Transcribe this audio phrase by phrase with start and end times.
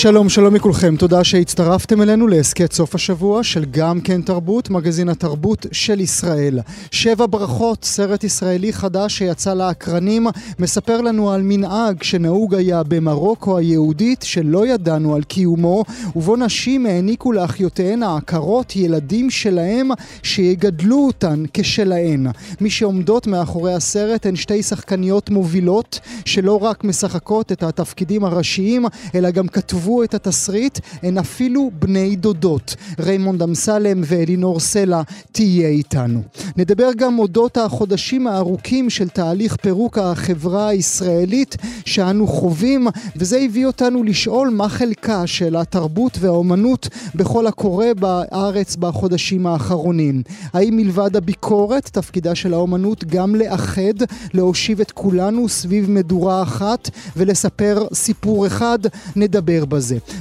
[0.00, 5.66] שלום, שלום לכולכם, תודה שהצטרפתם אלינו להסכת סוף השבוע של גם כן תרבות, מגזין התרבות
[5.72, 6.60] של ישראל.
[6.90, 10.26] שבע ברכות, סרט ישראלי חדש שיצא לאקרנים,
[10.58, 15.84] מספר לנו על מנהג שנהוג היה במרוקו היהודית, שלא ידענו על קיומו,
[16.16, 19.88] ובו נשים העניקו לאחיותיהן העקרות ילדים שלהם,
[20.22, 22.26] שיגדלו אותן כשלהן.
[22.60, 29.30] מי שעומדות מאחורי הסרט הן שתי שחקניות מובילות, שלא רק משחקות את התפקידים הראשיים, אלא
[29.30, 32.76] גם כתבו כתבו את התסריט הן אפילו בני דודות.
[33.00, 35.02] ריימונד אמסלם ואלינור סלע
[35.32, 36.22] תהיה איתנו.
[36.56, 44.02] נדבר גם אודות החודשים הארוכים של תהליך פירוק החברה הישראלית שאנו חווים, וזה הביא אותנו
[44.02, 50.22] לשאול מה חלקה של התרבות והאומנות בכל הקורה בארץ בחודשים האחרונים.
[50.52, 53.94] האם מלבד הביקורת, תפקידה של האומנות גם לאחד,
[54.34, 58.78] להושיב את כולנו סביב מדורה אחת ולספר סיפור אחד?
[59.16, 59.77] נדבר בזה.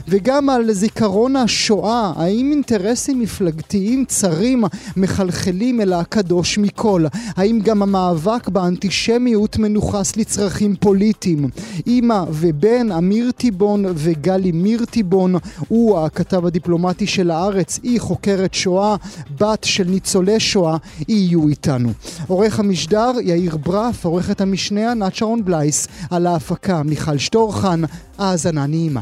[0.08, 4.64] וגם על זיכרון השואה, האם אינטרסים מפלגתיים צרים
[4.98, 7.06] מחלחלים אל הקדוש מכל?
[7.36, 11.50] האם גם המאבק באנטישמיות מנוכס לצרכים פוליטיים?
[11.88, 15.36] אימא ובן, אמיר טיבון וגלי מיר טיבון,
[15.68, 18.96] הוא הכתב הדיפלומטי של הארץ, היא חוקרת שואה,
[19.40, 20.78] בת של ניצולי שואה,
[21.08, 21.90] יהיו איתנו.
[22.28, 27.82] עורך המשדר יאיר ברף, עורכת המשנה ענת שרון בלייס, על ההפקה מיכל שטורחן,
[28.18, 29.02] האזנה נעימה.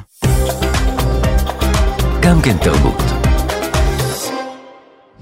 [2.22, 3.02] גם כן תרבות.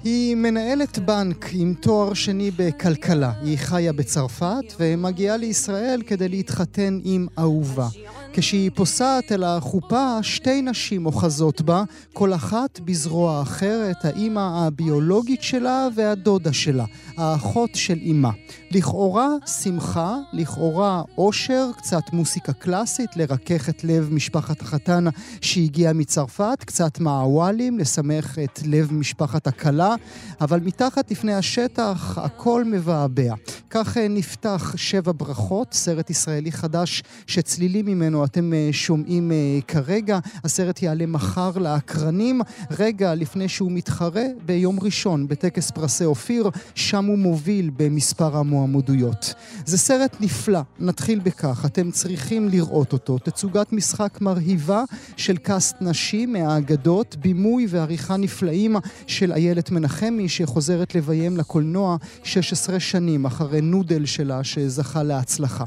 [0.04, 3.32] היא מנהלת בנק עם תואר שני בכלכלה.
[3.42, 7.88] היא חיה בצרפת ומגיעה לישראל כדי להתחתן עם אהובה.
[8.36, 15.88] כשהיא פוסעת אל החופה, שתי נשים אוחזות בה, כל אחת בזרוע אחרת, האימא הביולוגית שלה
[15.96, 16.86] והדודה שלה,
[17.18, 18.32] האחות של אימה.
[18.72, 19.28] לכאורה
[19.64, 25.06] שמחה, לכאורה אושר, קצת מוסיקה קלאסית, לרכך את לב משפחת החתן
[25.42, 29.96] שהגיעה מצרפת, קצת מעוואלים, לשמח את לב משפחת הכלה,
[30.42, 33.34] אבל מתחת לפני השטח הכל מבעבע.
[33.70, 40.20] כך נפתח שבע ברכות, סרט ישראלי חדש שצלילים ממנו אתם אה, שומעים אה, כרגע.
[40.44, 42.42] הסרט יעלה מחר לאקרנים,
[42.80, 49.34] רגע לפני שהוא מתחרה ביום ראשון בטקס פרסי אופיר, שם הוא מוביל במספר המועמדויות.
[49.66, 53.18] זה סרט נפלא, נתחיל בכך, אתם צריכים לראות אותו.
[53.18, 54.84] תצוגת משחק מרהיבה
[55.18, 58.76] של קאסט נשים מהאגדות, בימוי ועריכה נפלאים
[59.08, 65.64] של איילת מנחמי, שחוזרת לביים לקולנוע 16 שנים אחרי נודל שלה שזכה להצלחה.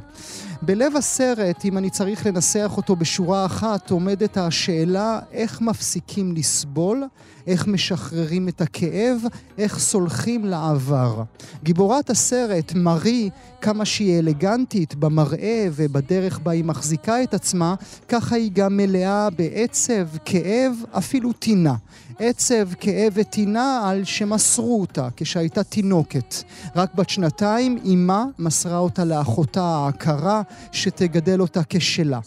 [0.63, 7.05] בלב הסרט, אם אני צריך לנסח אותו בשורה אחת, עומדת השאלה איך מפסיקים לסבול,
[7.47, 9.19] איך משחררים את הכאב,
[9.59, 11.23] איך סולחים לעבר.
[11.63, 13.31] גיבורת הסרט, מרי,
[13.61, 17.75] כמה שהיא אלגנטית במראה ובדרך בה היא מחזיקה את עצמה,
[18.09, 21.75] ככה היא גם מלאה בעצב, כאב, אפילו טינה.
[22.19, 26.35] עצב, כאב וטינה על שמסרו אותה כשהייתה תינוקת.
[26.77, 32.21] רק בת שנתיים, אמה מסרה אותה לאחותה העקרה, שתגדל אותה כשלה.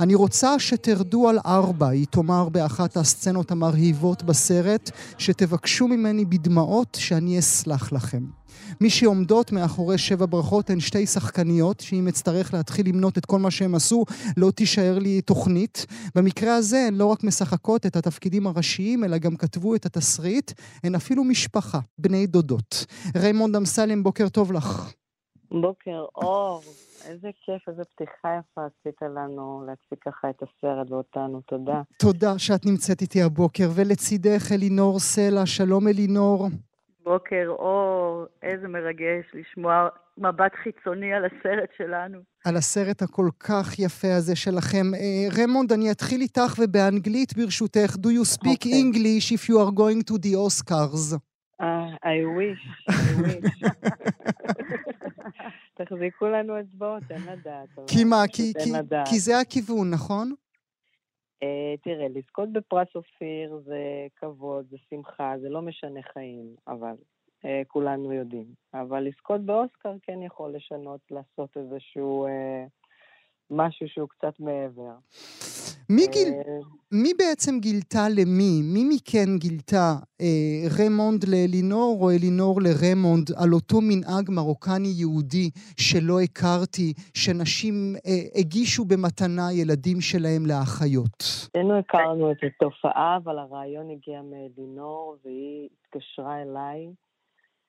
[0.00, 7.38] אני רוצה שתרדו על ארבע, היא תאמר באחת הסצנות המרהיבות בסרט, שתבקשו ממני בדמעות שאני
[7.38, 8.22] אסלח לכם.
[8.80, 13.50] מי שעומדות מאחורי שבע ברכות הן שתי שחקניות, שאם אצטרך להתחיל למנות את כל מה
[13.50, 14.04] שהם עשו,
[14.36, 15.86] לא תישאר לי תוכנית.
[16.14, 20.52] במקרה הזה הן לא רק משחקות את התפקידים הראשיים, אלא גם כתבו את התסריט.
[20.84, 22.86] הן אפילו משפחה, בני דודות.
[23.16, 24.92] ריימונד אמסלם, בוקר טוב לך.
[25.50, 26.62] בוקר אור.
[27.04, 31.82] איזה כיף, איזה פתיחה יפה עשית לנו להציג ככה את הסרט ואותנו, תודה.
[31.98, 36.48] תודה שאת נמצאת איתי הבוקר, ולצידך אלינור סלע, שלום אלינור.
[37.06, 42.18] בוקר אור, איזה מרגש לשמוע מבט חיצוני על הסרט שלנו.
[42.44, 44.86] על הסרט הכל כך יפה הזה שלכם.
[44.94, 44.98] Uh,
[45.40, 47.94] רמונד, אני אתחיל איתך ובאנגלית ברשותך.
[47.94, 48.68] Do you speak okay.
[48.68, 51.16] English if you are going to the Oscars?
[51.62, 52.92] Uh, I wish, I
[53.22, 53.54] wish.
[55.78, 57.68] תחזיקו לנו אצבעות, אין לדעת.
[57.86, 58.22] כי מה?
[58.32, 58.72] כי, כי,
[59.10, 60.34] כי זה הכיוון, נכון?
[61.44, 66.94] Uh, תראה, לזכות בפרס אופיר זה כבוד, זה שמחה, זה לא משנה חיים, אבל
[67.42, 68.46] uh, כולנו יודעים.
[68.74, 72.85] אבל לזכות באוסקר כן יכול לשנות, לעשות איזשהו uh,
[73.50, 74.94] משהו שהוא קצת מעבר.
[75.90, 76.28] מי, גיל...
[76.92, 78.60] מי בעצם גילתה למי?
[78.62, 80.26] מי מכן גילתה אה,
[80.78, 85.50] רמונד לאלינור או אלינור לרמונד על אותו מנהג מרוקני יהודי
[85.80, 87.74] שלא הכרתי, שנשים
[88.06, 91.18] אה, הגישו במתנה ילדים שלהם לאחיות?
[91.52, 96.86] שנינו הכרנו את התופעה, אבל הרעיון הגיע מאלינור והיא התקשרה אליי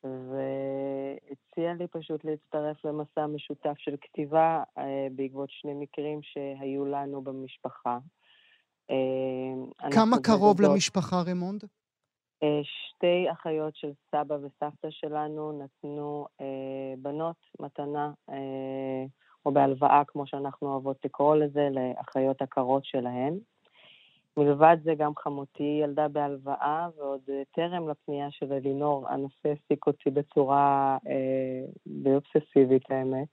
[0.04, 7.22] והציעה הציע לי פשוט להצטרף למסע משותף של כתיבה אה, בעקבות שני מקרים שהיו לנו
[7.22, 7.98] במשפחה.
[8.92, 11.64] אה, כמה קרוב למשפחה, רמונד?
[12.44, 16.28] אה, שתי אחיות של סבא וסבתא שלנו נתנו
[16.98, 18.12] בנות מתנה,
[19.46, 23.38] או בהלוואה, כמו שאנחנו אוהבות לקרוא לזה, לאחיות הקרות שלהן.
[24.38, 30.10] מלבד זה גם חמותי ילדה בהלוואה, ועוד אה, טרם לפנייה של אלינור, הנושא העסיק אותי
[30.10, 33.28] בצורה אה, די אובססיבית, האמת.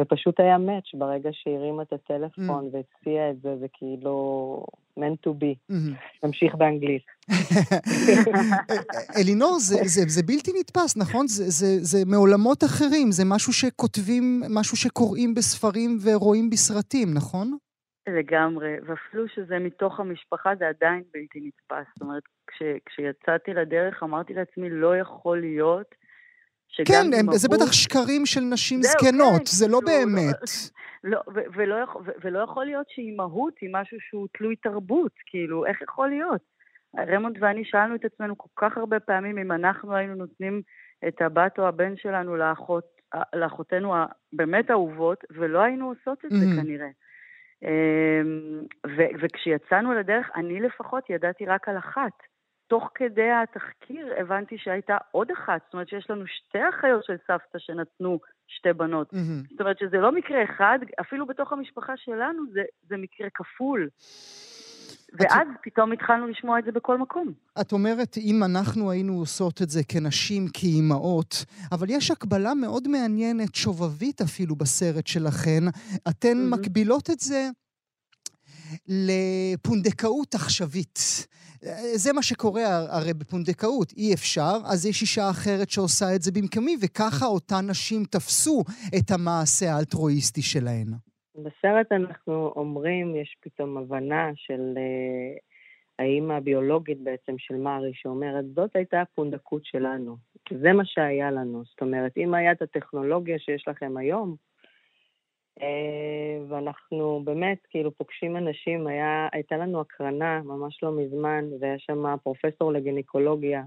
[0.00, 2.76] ופשוט היה מאץ' ברגע שהיא הרימה את הטלפון mm.
[2.76, 4.64] והציעה את זה, זה כאילו
[5.00, 5.72] meant to be.
[5.72, 6.26] Mm-hmm.
[6.26, 7.02] נמשיך באנגלית.
[9.20, 11.26] אלינור, זה, זה, זה בלתי נתפס, נכון?
[11.26, 17.56] זה, זה, זה מעולמות אחרים, זה משהו שכותבים, משהו שקוראים בספרים ורואים בסרטים, נכון?
[18.06, 21.86] לגמרי, ואפילו שזה מתוך המשפחה זה עדיין בלתי נתפס.
[21.94, 25.94] זאת אומרת, כש, כשיצאתי לדרך אמרתי לעצמי, לא יכול להיות
[26.68, 30.42] שגם כן, הם, זה בטח שקרים של נשים זהו, זקנות, כן, זה לא כאילו, באמת.
[31.04, 35.82] לא, ו- ולא, ו- ולא יכול להיות שאימהות היא משהו שהוא תלוי תרבות, כאילו, איך
[35.82, 36.40] יכול להיות?
[36.98, 40.62] רמונד ואני שאלנו את עצמנו כל כך הרבה פעמים אם אנחנו היינו נותנים
[41.08, 42.84] את הבת או הבן שלנו לאחות,
[43.34, 46.62] לאחותינו הבאמת אהובות, ולא היינו עושות את זה mm-hmm.
[46.62, 46.88] כנראה.
[47.62, 52.12] אמ, ו- וכשיצאנו לדרך, אני לפחות ידעתי רק על אחת.
[52.68, 57.58] תוך כדי התחקיר הבנתי שהייתה עוד אחת, זאת אומרת שיש לנו שתי אחיות של סבתא
[57.58, 59.12] שנתנו שתי בנות.
[59.12, 59.50] Mm-hmm.
[59.50, 63.88] זאת אומרת שזה לא מקרה אחד, אפילו בתוך המשפחה שלנו זה, זה מקרה כפול.
[65.12, 65.60] ואז את...
[65.62, 67.32] פתאום התחלנו לשמוע את זה בכל מקום.
[67.60, 73.54] את אומרת, אם אנחנו היינו עושות את זה כנשים, כאימהות, אבל יש הקבלה מאוד מעניינת,
[73.54, 75.62] שובבית אפילו בסרט שלכן.
[76.08, 76.56] אתן mm-hmm.
[76.56, 77.48] מקבילות את זה
[78.88, 81.26] לפונדקאות עכשווית.
[81.94, 86.76] זה מה שקורה הרי בפונדקאות, אי אפשר, אז יש אישה אחרת שעושה את זה במקומי,
[86.80, 88.64] וככה אותן נשים תפסו
[88.98, 91.05] את המעשה האלטרואיסטי שלהן.
[91.42, 95.40] בסרט אנחנו אומרים, יש פתאום הבנה של uh,
[95.98, 100.16] האימא הביולוגית בעצם של מרי, שאומרת, זאת הייתה הפונדקות שלנו.
[100.62, 101.64] זה מה שהיה לנו.
[101.64, 104.36] זאת אומרת, אם היה את הטכנולוגיה שיש לכם היום,
[105.62, 112.16] אה, ואנחנו באמת כאילו פוגשים אנשים, היה, הייתה לנו הקרנה ממש לא מזמן, והיה שם
[112.22, 113.62] פרופסור לגניקולוגיה,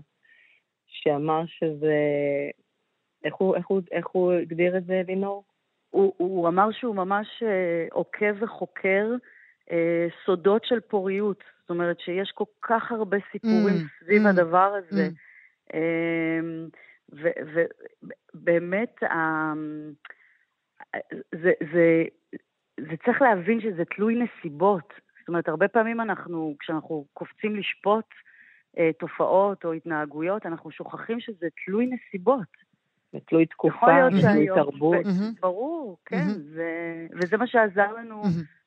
[0.88, 1.96] שאמר שזה...
[3.24, 5.44] איך הוא, איך הוא, איך הוא הגדיר את זה, לינור?
[5.90, 9.16] הוא, הוא אמר שהוא ממש אה, עוקב וחוקר
[9.72, 11.44] אה, סודות של פוריות.
[11.62, 15.08] זאת אומרת שיש כל כך הרבה סיפורים mm, סביב mm, הדבר הזה.
[15.08, 15.74] Mm.
[15.74, 16.40] אה,
[18.34, 19.54] ובאמת, אה,
[21.32, 22.04] זה, זה,
[22.80, 24.94] זה צריך להבין שזה תלוי נסיבות.
[25.20, 28.06] זאת אומרת, הרבה פעמים אנחנו, כשאנחנו קופצים לשפוט
[28.78, 32.69] אה, תופעות או התנהגויות, אנחנו שוכחים שזה תלוי נסיבות.
[33.14, 33.88] זה תלוי תקופה,
[34.22, 35.06] תלוי תרבות.
[35.42, 36.28] ברור, כן,
[37.22, 38.24] וזה מה שעזר לנו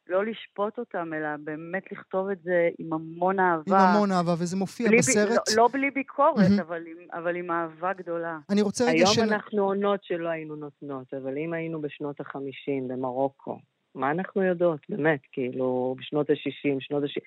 [0.09, 3.79] לא לשפוט אותם, אלא באמת לכתוב את זה עם המון אהבה.
[3.79, 5.31] עם המון אהבה, וזה מופיע בסרט.
[5.31, 8.39] לא, לא בלי ביקורת, אבל, עם, אבל עם אהבה גדולה.
[8.51, 9.23] אני רוצה רגע היום של...
[9.23, 13.59] אנחנו עונות שלא היינו נותנות, אבל אם היינו בשנות החמישים במרוקו,
[13.95, 17.21] מה אנחנו יודעות, באמת, כאילו, בשנות ה-60, שנות ה-60.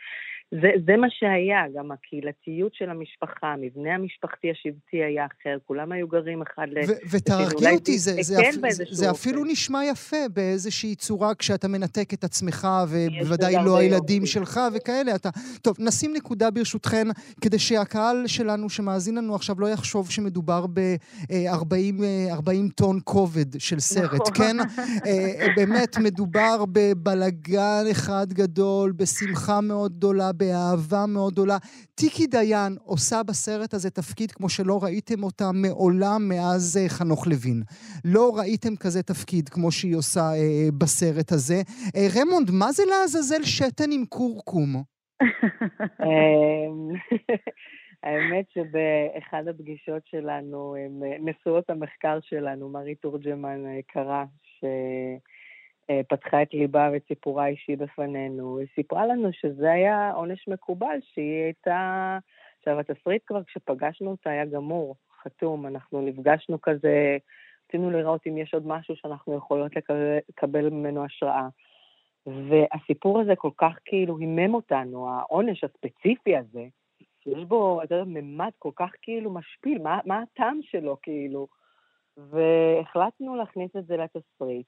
[0.52, 6.08] זה, זה מה שהיה, גם הקהילתיות של המשפחה, המבנה המשפחתי השבטי היה אחר, כולם היו
[6.08, 6.78] גרים אחד ל...
[7.12, 8.56] ותרגיע אותי, זה, זה, אפ...
[8.70, 14.32] זה, זה אפילו נשמע יפה באיזושהי צורה כשאתה מנתק את עצמך, ובוודאי לא הילדים יופי.
[14.32, 15.16] שלך וכאלה.
[15.16, 15.30] אתה...
[15.62, 17.08] טוב, נשים נקודה ברשותכן,
[17.42, 22.04] כדי שהקהל שלנו שמאזין לנו עכשיו לא יחשוב שמדובר ב-40
[22.48, 24.34] אה, טון כובד של סרט, נכון.
[24.34, 24.58] כן?
[25.06, 30.32] אה, באמת, מדובר בבלגן אחד גדול, בשמחה מאוד גדולה.
[30.38, 31.58] באהבה מאוד גדולה.
[31.96, 37.62] טיקי דיין עושה בסרט הזה תפקיד כמו שלא ראיתם אותה מעולם מאז אה, חנוך לוין.
[38.06, 41.62] לא ראיתם כזה תפקיד כמו שהיא עושה אה, בסרט הזה.
[41.96, 44.84] אה, רמונד, מה זה לעזאזל שתן עם קורקום?
[46.04, 46.90] אמ,
[48.04, 50.76] האמת שבאחד הפגישות שלנו,
[51.20, 54.66] נשואות המחקר שלנו, מרי תורג'מן היקרה, ש...
[55.90, 58.60] אה, פתחה את ליבה ואת סיפורה האישי בפנינו.
[58.60, 62.18] היא סיפרה לנו שזה היה עונש מקובל, שהיא הייתה...
[62.58, 65.66] עכשיו, התסריט כבר כשפגשנו אותה היה גמור, חתום.
[65.68, 67.18] אנחנו נפגשנו כזה,
[67.68, 69.72] רצינו לראות אם יש עוד משהו שאנחנו יכולות
[70.30, 71.48] לקבל ממנו השראה.
[72.26, 76.66] והסיפור הזה כל כך כאילו הימם אותנו, העונש הספציפי הזה,
[77.24, 81.48] שיש בו, אתה יודע, ממד כל כך כאילו משפיל, מה, מה הטעם שלו, כאילו?
[82.18, 84.68] והחלטנו להכניס את זה לתסריט.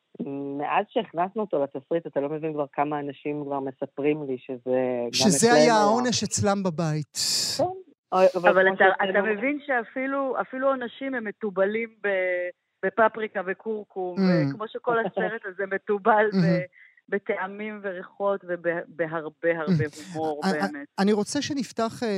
[0.58, 4.80] מאז שהכנסנו אותו לתסריט, אתה לא מבין כבר כמה אנשים כבר מספרים לי שזה...
[5.14, 7.18] שזה היה העונש אצלם בבית.
[7.58, 7.64] כן.
[8.50, 12.08] אבל אתה, אתה מבין שאפילו אנשים הם מתובלים ב...
[12.86, 14.52] בפפריקה וכורכום, mm.
[14.52, 16.87] וכמו שכל הסרט הזה מתובל mm-hmm.
[17.10, 20.88] בטעמים וריחות ובהרבה הרבה הומור, באמת.
[21.00, 22.14] אני רוצה שנפתח אה, אה,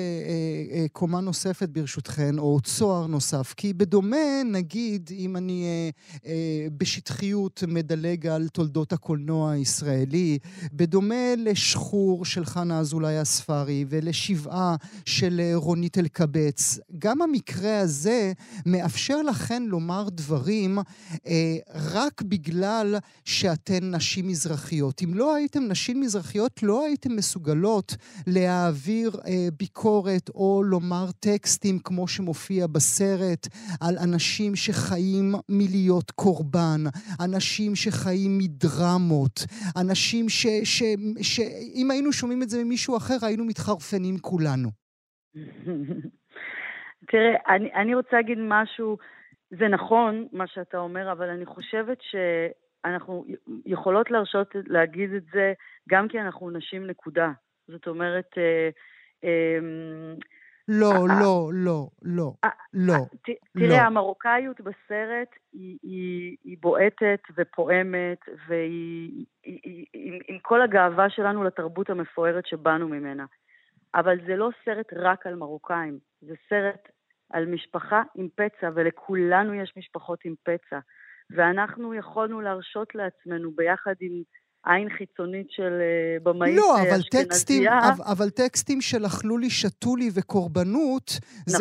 [0.72, 5.92] אה, קומה נוספת ברשותכן, או צוהר נוסף, כי בדומה, נגיד, אם אני
[6.78, 10.40] בשטחיות מדלג על תולדות הקולנוע הישראלי,
[10.74, 18.32] בדומה לשחור של חנה אזולאי הספרי ולשבעה של רונית אלקבץ, גם המקרה הזה
[18.66, 20.78] מאפשר לכן לומר דברים
[21.76, 24.79] רק בגלל שאתן נשים מזרחיות.
[24.80, 25.02] מזרחיות.
[25.04, 27.96] אם לא הייתם נשים מזרחיות, לא הייתם מסוגלות
[28.28, 33.48] להעביר אה, ביקורת או לומר טקסטים כמו שמופיע בסרט
[33.82, 36.82] על אנשים שחיים מלהיות קורבן,
[37.26, 39.38] אנשים שחיים מדרמות,
[39.82, 40.26] אנשים
[41.22, 44.70] שאם היינו שומעים את זה ממישהו אחר, היינו מתחרפנים כולנו.
[47.10, 48.98] תראה, אני, אני רוצה להגיד משהו,
[49.50, 52.16] זה נכון מה שאתה אומר, אבל אני חושבת ש...
[52.86, 53.26] אנחנו
[53.66, 55.54] יכולות להרשות להגיד את זה
[55.90, 57.32] גם כי אנחנו נשים נקודה.
[57.68, 58.30] זאת אומרת...
[58.38, 58.70] אה,
[59.24, 60.16] אמ,
[60.72, 62.34] לא, לא, לא, לא,
[62.74, 62.94] לא.
[63.54, 63.76] תראה, לא.
[63.76, 71.44] המרוקאיות בסרט היא, היא, היא בועטת ופועמת, והיא היא, היא, היא, עם כל הגאווה שלנו
[71.44, 73.26] לתרבות המפוארת שבאנו ממנה.
[73.96, 76.90] אבל זה לא סרט רק על מרוקאים, זה סרט
[77.30, 80.80] על משפחה עם פצע, ולכולנו יש משפחות עם פצע.
[81.32, 84.24] ואנחנו יכולנו להרשות לעצמנו ביחד עם
[84.66, 89.50] עין חיצונית של אה, במאית לא, אה, אבל טקסטים, אבל, אבל טקסטים של אכלו לי,
[89.50, 91.12] שתו לי וקורבנות,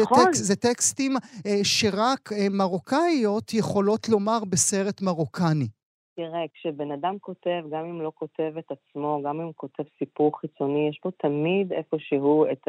[0.00, 0.18] נכון.
[0.18, 1.12] זה, טק, זה טקסטים
[1.46, 5.68] אה, שרק אה, מרוקאיות יכולות לומר בסרט מרוקני.
[6.16, 10.88] תראה, כשבן אדם כותב, גם אם לא כותב את עצמו, גם אם כותב סיפור חיצוני,
[10.88, 12.68] יש פה תמיד איפשהו את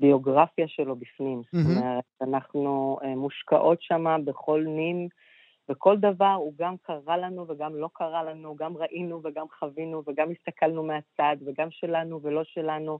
[0.00, 1.40] הביוגרפיה שלו בפנים.
[1.40, 1.58] Mm-hmm.
[1.58, 5.08] זאת אומרת, אנחנו אה, מושקעות שמה בכל מין...
[5.68, 10.30] וכל דבר הוא גם קרה לנו וגם לא קרה לנו, גם ראינו וגם חווינו וגם
[10.30, 12.98] הסתכלנו מהצד וגם שלנו ולא שלנו.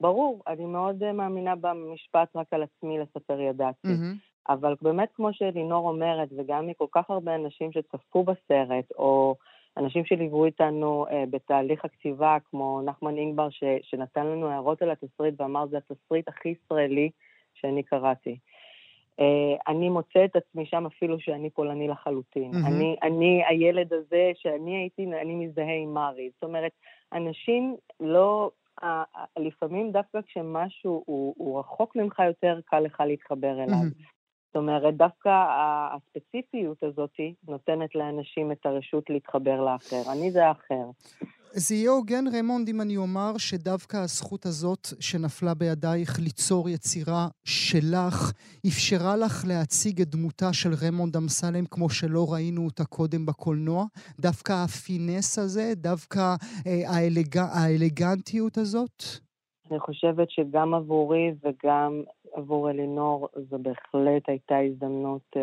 [0.00, 3.88] ברור, אני מאוד אה, מאמינה במשפט רק על עצמי לספר ידעתי.
[3.88, 4.28] Mm-hmm.
[4.48, 9.36] אבל באמת, כמו שלינור אומרת, וגם מכל כך הרבה אנשים שצפו בסרט, או
[9.76, 15.40] אנשים שליוו איתנו אה, בתהליך הכתיבה, כמו נחמן אינגבר, ש, שנתן לנו הערות על התסריט
[15.40, 17.10] ואמר, זה התסריט הכי ישראלי
[17.54, 18.38] שאני קראתי.
[19.20, 22.50] אה, אני מוצא את עצמי שם אפילו שאני פולני לחלוטין.
[22.52, 22.66] Mm-hmm.
[22.66, 26.30] אני, אני הילד הזה שאני הייתי, אני מזדהה עם מרי.
[26.34, 26.72] זאת אומרת,
[27.12, 28.50] אנשים לא,
[29.38, 33.76] לפעמים דווקא כשמשהו הוא, הוא רחוק ממך יותר, קל לך להתחבר אליו.
[33.76, 34.08] Mm-hmm.
[34.46, 35.46] זאת אומרת, דווקא
[35.92, 37.14] הספציפיות הזאת
[37.48, 40.12] נותנת לאנשים את הרשות להתחבר לאחר.
[40.12, 40.90] אני זה האחר.
[41.52, 48.32] זה יהיה הוגן, רמונד, אם אני אומר שדווקא הזכות הזאת שנפלה בידייך ליצור יצירה שלך,
[48.66, 53.84] אפשרה לך להציג את דמותה של רמונד אמסלם כמו שלא ראינו אותה קודם בקולנוע?
[54.20, 55.72] דווקא הפינס הזה?
[55.76, 56.34] דווקא
[56.66, 57.36] אה, האלג...
[57.38, 59.02] האלגנטיות הזאת?
[59.70, 62.02] אני חושבת שגם עבורי וגם
[62.32, 65.42] עבור אלינור זו בהחלט הייתה הזדמנות אה,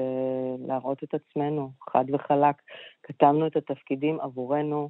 [0.68, 2.56] להראות את עצמנו, חד וחלק.
[3.04, 4.90] כתבנו את התפקידים עבורנו.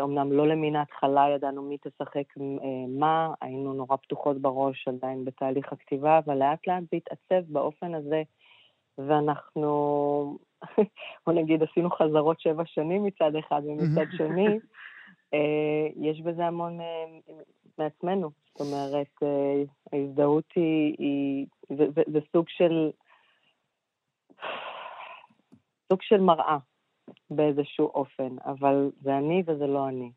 [0.00, 5.24] אומנם אה, לא למן ההתחלה ידענו מי תשחק אה, מה, היינו נורא פתוחות בראש עדיין
[5.24, 8.22] בתהליך הכתיבה, אבל לאט לאט זה התעצב באופן הזה,
[8.98, 10.38] ואנחנו,
[11.26, 14.46] בוא נגיד, עשינו חזרות שבע שנים מצד אחד ומצד שני,
[15.34, 16.78] אה, יש בזה המון
[17.78, 18.30] מעצמנו.
[18.46, 19.22] זאת אומרת,
[19.92, 22.90] ההזדהות היא, היא זה, זה, זה סוג של,
[25.88, 26.58] סוג של מראה.
[27.30, 30.10] באיזשהו אופן, אבל זה אני וזה לא אני.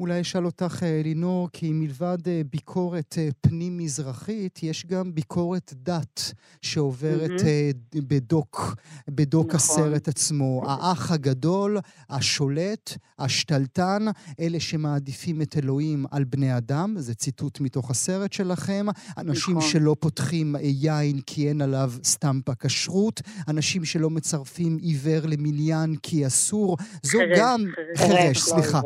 [0.00, 6.32] אולי אשאל אותך, אה, לינור, כי מלבד אה, ביקורת אה, פנים-מזרחית, יש גם ביקורת דת
[6.62, 8.00] שעוברת mm-hmm.
[8.08, 8.76] בדוק,
[9.08, 9.56] בדוק נכון.
[9.56, 10.62] הסרט עצמו.
[10.66, 11.78] האח הגדול,
[12.10, 14.06] השולט, השתלטן,
[14.40, 18.86] אלה שמעדיפים את אלוהים על בני אדם, זה ציטוט מתוך הסרט שלכם.
[19.18, 19.70] אנשים נכון.
[19.70, 26.76] שלא פותחים יין כי אין עליו סטמפה כשרות, אנשים שלא מצרפים עיוור למניין כי אסור.
[27.02, 27.64] זו חרש, גם...
[27.96, 28.80] חרש, חרש, סליחה.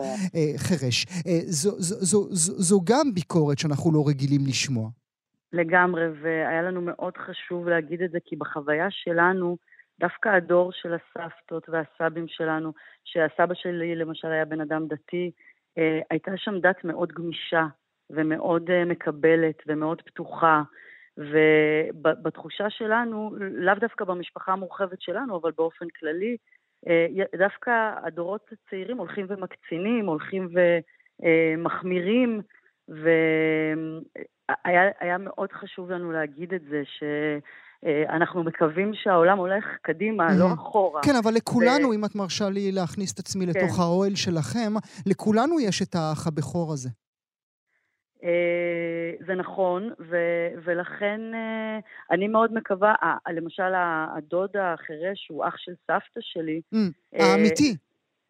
[0.57, 0.88] חרש.
[1.27, 4.89] אה, זו, זו, זו, זו, זו גם ביקורת שאנחנו לא רגילים לשמוע.
[5.53, 9.57] לגמרי, והיה לנו מאוד חשוב להגיד את זה, כי בחוויה שלנו,
[10.01, 12.73] דווקא הדור של הסבתות והסבים שלנו,
[13.05, 15.31] שהסבא שלי למשל היה בן אדם דתי,
[15.79, 17.67] אה, הייתה שם דת מאוד גמישה
[18.11, 20.63] ומאוד אה, מקבלת ומאוד פתוחה.
[21.19, 26.37] ובתחושה שלנו, לאו דווקא במשפחה המורחבת שלנו, אבל באופן כללי, אה,
[27.39, 27.71] דווקא
[28.05, 30.49] הדורות הצעירים הולכים ומקצינים, הולכים
[31.23, 32.41] ומחמירים,
[32.89, 37.03] והיה מאוד חשוב לנו להגיד את זה, ש...
[38.09, 41.03] אנחנו מקווים שהעולם הולך קדימה, לא אחורה.
[41.03, 41.93] כן, אבל לכולנו, ו...
[41.93, 43.51] אם את מרשה לי להכניס את עצמי כן.
[43.51, 44.73] לתוך האוהל שלכם,
[45.07, 46.89] לכולנו יש את האח הבכור הזה.
[48.21, 55.57] Uh, זה נכון, ו- ולכן uh, אני מאוד מקווה, uh, למשל הדוד החירש הוא אח
[55.57, 56.61] של סבתא שלי.
[56.75, 56.79] Mm,
[57.13, 57.77] האמיתי.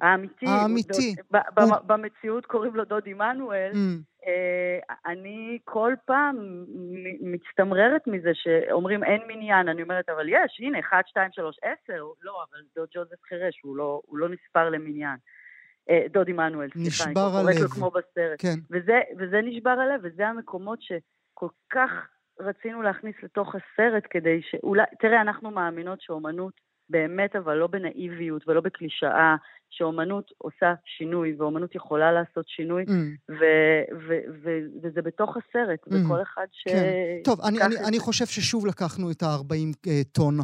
[0.01, 0.47] האמיתי.
[0.47, 1.15] האמיתי.
[1.33, 1.77] דוד, הוא...
[1.87, 3.71] במציאות קוראים לו דוד עמנואל.
[3.73, 4.29] Mm.
[5.07, 6.65] אני כל פעם
[7.21, 12.45] מצטמררת מזה שאומרים אין מניין, אני אומרת, אבל יש, הנה, 1, 2, 3, 10, לא,
[12.51, 15.17] אבל דוד ג'וזף חירש, הוא לא, הוא לא נספר למניין.
[15.91, 18.39] אה, דוד עמנואל, סליחה, אני קוראת לו כמו בסרט.
[18.39, 18.59] כן.
[18.71, 21.91] וזה, וזה נשבר הלב, וזה המקומות שכל כך
[22.41, 26.53] רצינו להכניס לתוך הסרט כדי שאולי, תראה, אנחנו מאמינות שאומנות
[26.91, 29.37] באמת, אבל לא בנאיביות ולא בקלישאה,
[29.71, 32.93] שאומנות עושה שינוי, ואומנות יכולה לעשות שינוי, mm.
[33.29, 35.95] ו- ו- ו- וזה בתוך הסרט, mm.
[35.95, 36.69] וכל אחד ש...
[36.69, 36.93] כן.
[37.25, 40.39] טוב, אני, אני, אני חושב ששוב לקחנו את ה-40 אה, טון,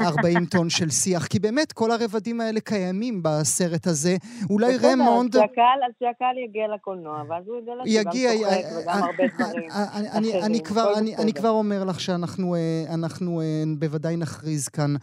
[0.00, 4.16] 40 אה, טון של שיח, כי באמת כל הרבדים האלה קיימים בסרט הזה.
[4.50, 5.36] אולי רמונד...
[5.36, 5.42] אז
[6.00, 11.14] שהקהל יגיע לקולנוע, ואז הוא יגלה שגם צוחק וגם הרבה דברים אחרים.
[11.18, 12.54] אני כבר אומר לך שאנחנו
[13.40, 14.94] אה, בוודאי נכריז כאן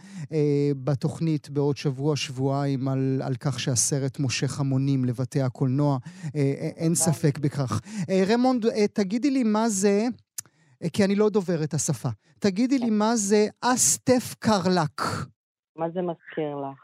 [0.84, 2.88] בתוכנית בעוד שבוע, שבועיים,
[3.22, 5.98] על כך שהסרט מושך המונים לבתי הקולנוע.
[6.36, 7.80] אה, אה, אין ספק בכך.
[8.10, 10.02] אה, רמונד, תגידי לי מה זה,
[10.92, 15.00] כי אני לא דובר את השפה, תגידי לי מה זה אסטף קרלק.
[15.76, 16.80] מה זה מזכיר לך?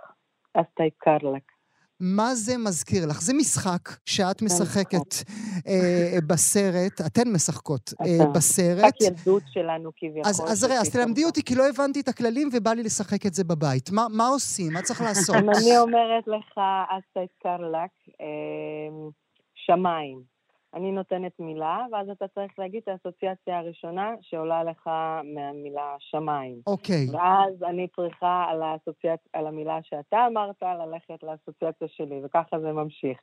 [0.54, 1.55] אסטי קרלק.
[2.00, 3.21] מה זה מזכיר לך?
[3.21, 5.15] זה משחק שאת משחקת
[5.67, 8.85] אה, בסרט, אתן משחקות אה, בסרט.
[8.85, 10.23] משחק ילדות שלנו כביכול.
[10.25, 13.35] אז, אז ראה, אז תלמדי אותי, כי לא הבנתי את הכללים ובא לי לשחק את
[13.35, 13.91] זה בבית.
[13.91, 14.73] מה, מה עושים?
[14.73, 15.37] מה צריך לעשות?
[15.37, 16.61] אני אומרת לך,
[16.91, 17.75] אז תזכר
[18.21, 18.26] אה,
[19.55, 20.36] שמיים.
[20.76, 24.90] אני נותנת מילה, ואז אתה צריך להגיד את האסוציאציה הראשונה שעולה לך
[25.35, 26.61] מהמילה שמיים.
[26.66, 27.06] אוקיי.
[27.06, 27.16] Okay.
[27.16, 29.21] ואז אני צריכה על, האסוציאצ...
[29.33, 33.18] על המילה שאתה אמרת ללכת לאסוציאציה שלי, וככה זה ממשיך.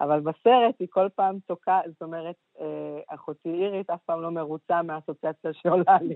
[0.00, 4.82] אבל בסרט היא כל פעם תוקעת, זאת אומרת, אה, אחותי אירית אף פעם לא מרוצה
[4.82, 6.14] מהאסוציאציה שעולה לי.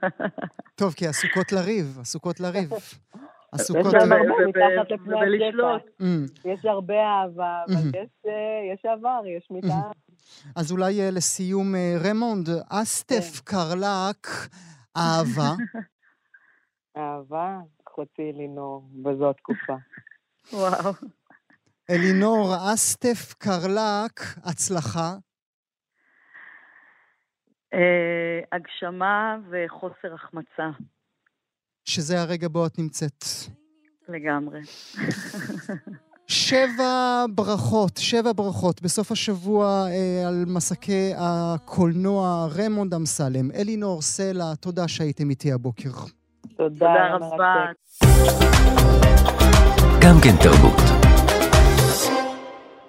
[0.80, 2.70] טוב, כי עסוקות לריב, עסוקות לריב.
[3.52, 3.86] עסוקות...
[3.86, 4.16] יש הרבה
[4.48, 5.86] מתחת לפני השטח.
[6.00, 6.48] Mm.
[6.50, 8.26] יש הרבה אהבה, אבל mm-hmm.
[8.26, 9.66] אה, יש עבר, יש מיטה.
[9.68, 10.52] Mm-hmm.
[10.56, 13.44] אז אולי אה, לסיום, אה, רמונד, אסטף כן.
[13.44, 14.26] קרלק,
[14.96, 15.52] אהבה.
[16.96, 19.76] אהבה, אחותי אלינור, בזו התקופה.
[20.52, 20.92] וואו.
[21.90, 25.14] אלינור, אסטף קרלק, הצלחה.
[28.52, 30.70] הגשמה וחוסר החמצה.
[31.84, 33.24] שזה הרגע בו את נמצאת.
[34.08, 34.60] לגמרי.
[36.26, 43.50] שבע ברכות, שבע ברכות בסוף השבוע אה, על מסקי הקולנוע רמונד אמסלם.
[43.50, 45.90] אלינור סלע, תודה שהייתם איתי הבוקר.
[46.56, 47.54] תודה, תודה רבה.
[50.00, 51.01] גם כן תרבות.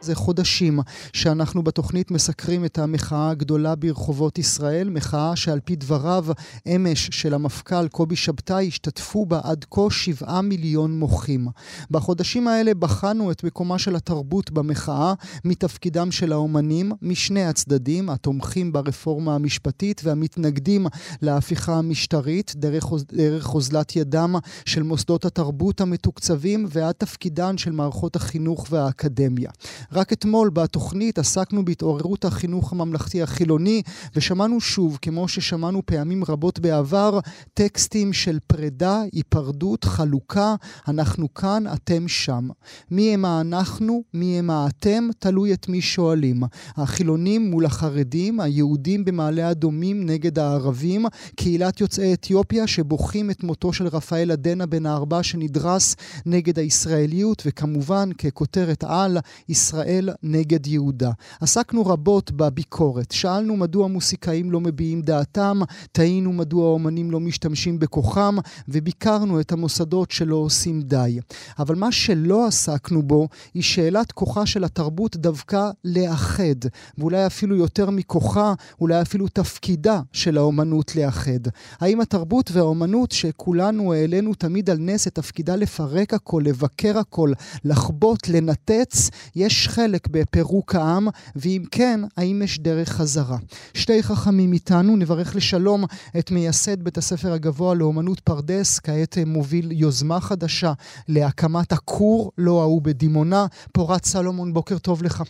[0.04, 0.80] זה חודשים
[1.14, 6.26] שאנחנו בתוכנית מסקרים את המחאה הגדולה ברחובות ישראל, מחאה שעל פי דבריו
[6.68, 11.48] אמש של המפכ"ל קובי שבתאי השתתפו בה עד כה שבעה מיליון מוחים.
[11.92, 15.14] בחודשים האלה בחנו את מקומה של התרבות במחאה
[15.46, 20.88] מתפקידם של האומנים משני הצדדים, התומכים ברפורמה המשפטית והמתנגדים
[21.22, 24.36] להפיכה המשטרית, דרך, דרך אוזלת ידם
[24.66, 29.50] של מוסדות התרבות המתוקצבים ועד תפקידן של מערכות החינוך והאקדמיה.
[29.94, 33.82] רק אתמול בתוכנית עסקנו בהתעוררות החינוך הממלכתי החילוני,
[34.16, 37.20] ושמענו שוב, כמו ששמענו פעמים רבות בעבר,
[37.54, 40.56] טקסטים של פרידה, היפרדות, חלוקה,
[40.88, 42.50] אנחנו כאן, אתם שם.
[42.92, 46.44] מי הם האנחנו, מי הם האתם, תלוי את מי שואלים.
[46.78, 53.88] החילונים מול החרדים, היהודים במעלה אדומים נגד הערבים, קהילת יוצאי אתיופיה שבוכים את מותו של
[53.88, 59.18] רפאל עדנה בן הארבע שנדרס נגד הישראליות, וכמובן, ככותרת על,
[59.50, 61.12] ישראל ישראל נגד יהודה.
[61.42, 65.60] עסקנו רבות בביקורת, שאלנו מדוע מוסיקאים לא מביעים דעתם,
[65.92, 68.36] תהינו מדוע האומנים לא משתמשים בכוחם,
[68.68, 71.20] וביקרנו את המוסדות שלא עושים די.
[71.60, 76.56] אבל מה שלא עסקנו בו, היא שאלת כוחה של התרבות דווקא לאחד,
[76.98, 81.48] ואולי אפילו יותר מכוחה, אולי אפילו תפקידה של האומנות לאחד.
[81.80, 87.32] האם התרבות והאומנות שכולנו העלינו תמיד על נס את תפקידה לפרק הכל, לבקר הכל,
[87.66, 93.38] לחבוט, לנתץ, יש חלק בפירוק העם, ואם כן, האם יש דרך חזרה.
[93.74, 95.86] שתי חכמים איתנו, נברך לשלום
[96.20, 100.74] את מייסד בית הספר הגבוה לאומנות פרדס, כעת מוביל יוזמה חדשה
[101.08, 103.46] להקמת הכור, לא ההוא בדימונה.
[103.72, 105.24] פורת סלומון, בוקר טוב לך.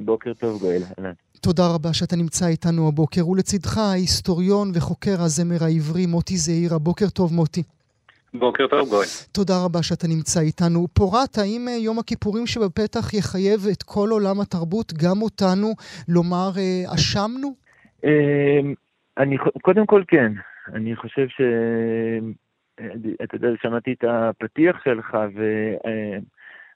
[0.00, 0.82] בוקר טוב, גואל,
[1.40, 6.78] תודה רבה שאתה נמצא איתנו הבוקר, ולצידך ההיסטוריון וחוקר הזמר העברי מוטי זעירה.
[6.78, 7.62] בוקר טוב, מוטי.
[8.38, 9.06] בוקר טוב, גוי.
[9.32, 10.86] תודה רבה שאתה נמצא איתנו.
[10.92, 15.68] פורת, האם אה, יום הכיפורים שבפתח יחייב את כל עולם התרבות, גם אותנו,
[16.08, 17.54] לומר אה, אשמנו?
[18.04, 18.74] אמ,
[19.18, 20.32] אני, קודם כל כן.
[20.74, 21.40] אני חושב ש...
[23.24, 25.16] אתה יודע, שמעתי את הפתיח שלך,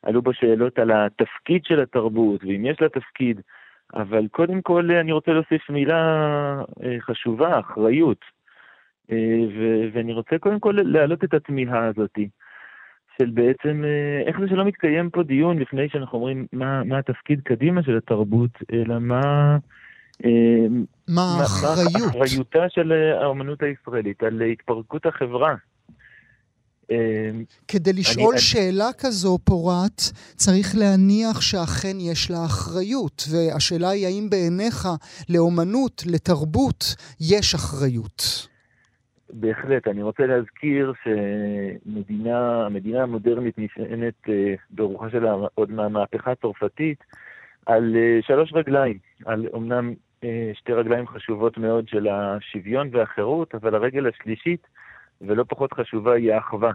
[0.04, 3.40] ועלו בו שאלות על התפקיד של התרבות, ואם יש לה תפקיד,
[3.94, 6.02] אבל קודם כל אני רוצה להוסיף מילה
[6.84, 8.24] אה, חשובה, אחריות.
[9.10, 9.16] אה,
[9.92, 12.18] ואני רוצה קודם כל להעלות את התמיהה הזאת,
[13.18, 17.40] של בעצם אה, איך זה שלא מתקיים פה דיון לפני שאנחנו אומרים מה, מה התפקיד
[17.44, 19.56] קדימה של התרבות, אלא מה...
[21.08, 22.14] מה האחריות?
[22.14, 25.54] מה אחריותה של האומנות הישראלית על התפרקות החברה.
[27.68, 28.92] כדי לשאול אני, שאלה אני...
[28.98, 30.00] כזו, פורת,
[30.36, 33.24] צריך להניח שאכן יש לה אחריות.
[33.30, 34.88] והשאלה היא האם בעיניך
[35.28, 38.48] לאומנות, לתרבות, יש אחריות.
[39.32, 39.88] בהחלט.
[39.88, 47.04] אני רוצה להזכיר שמדינה, המדינה המודרנית נשענת אה, ברוחה שלה עוד מהמהפכה הצרפתית
[47.66, 48.98] על אה, שלוש רגליים.
[49.24, 54.66] על אומנם אה, שתי רגליים חשובות מאוד של השוויון והחירות, אבל הרגל השלישית,
[55.20, 56.72] ולא פחות חשובה, היא האחווה.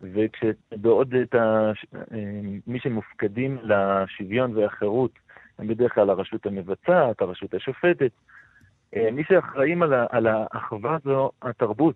[0.00, 1.72] וכשבעוד את ה...
[2.66, 5.10] מי שמופקדים לשוויון והחירות
[5.58, 8.10] הם בדרך כלל הרשות המבצעת, הרשות השופטת,
[9.12, 11.94] מי שאחראים על, על האחווה זו התרבות.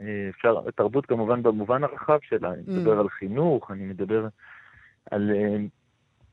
[0.00, 3.00] אה, אפשר, תרבות כמובן במובן הרחב שלה, אני מדבר mm.
[3.00, 4.28] על חינוך, אני מדבר
[5.10, 5.56] על, אה,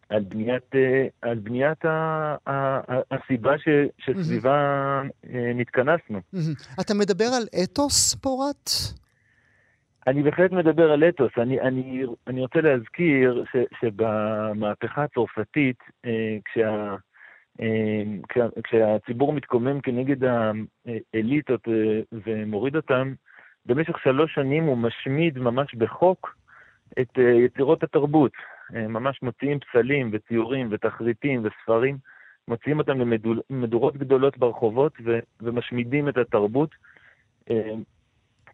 [0.09, 0.75] על בניית,
[1.21, 2.51] על בניית ה, ה,
[2.93, 5.27] ה, הסיבה ש, שסביבה mm-hmm.
[5.55, 6.19] נתכנסנו.
[6.35, 6.81] Mm-hmm.
[6.81, 8.69] אתה מדבר על אתוס, פורת?
[10.07, 11.31] אני בהחלט מדבר על אתוס.
[11.37, 15.77] אני, אני, אני רוצה להזכיר ש, שבמהפכה הצרפתית,
[16.45, 16.95] כשה...
[17.59, 18.21] אמ,
[18.63, 23.13] כשהציבור מתקומם כנגד האליטות אה, ומוריד אותם,
[23.65, 26.35] במשך שלוש שנים הוא משמיד ממש בחוק
[27.01, 28.31] את אה, יצירות התרבות.
[28.75, 31.97] אה, ממש מוציאים פסלים וציורים ותחריטים וספרים,
[32.47, 33.13] מוציאים אותם
[33.49, 34.93] למדורות גדולות ברחובות
[35.41, 36.69] ומשמידים את התרבות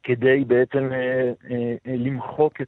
[0.03, 0.89] כדי בעצם
[1.85, 2.61] למחוק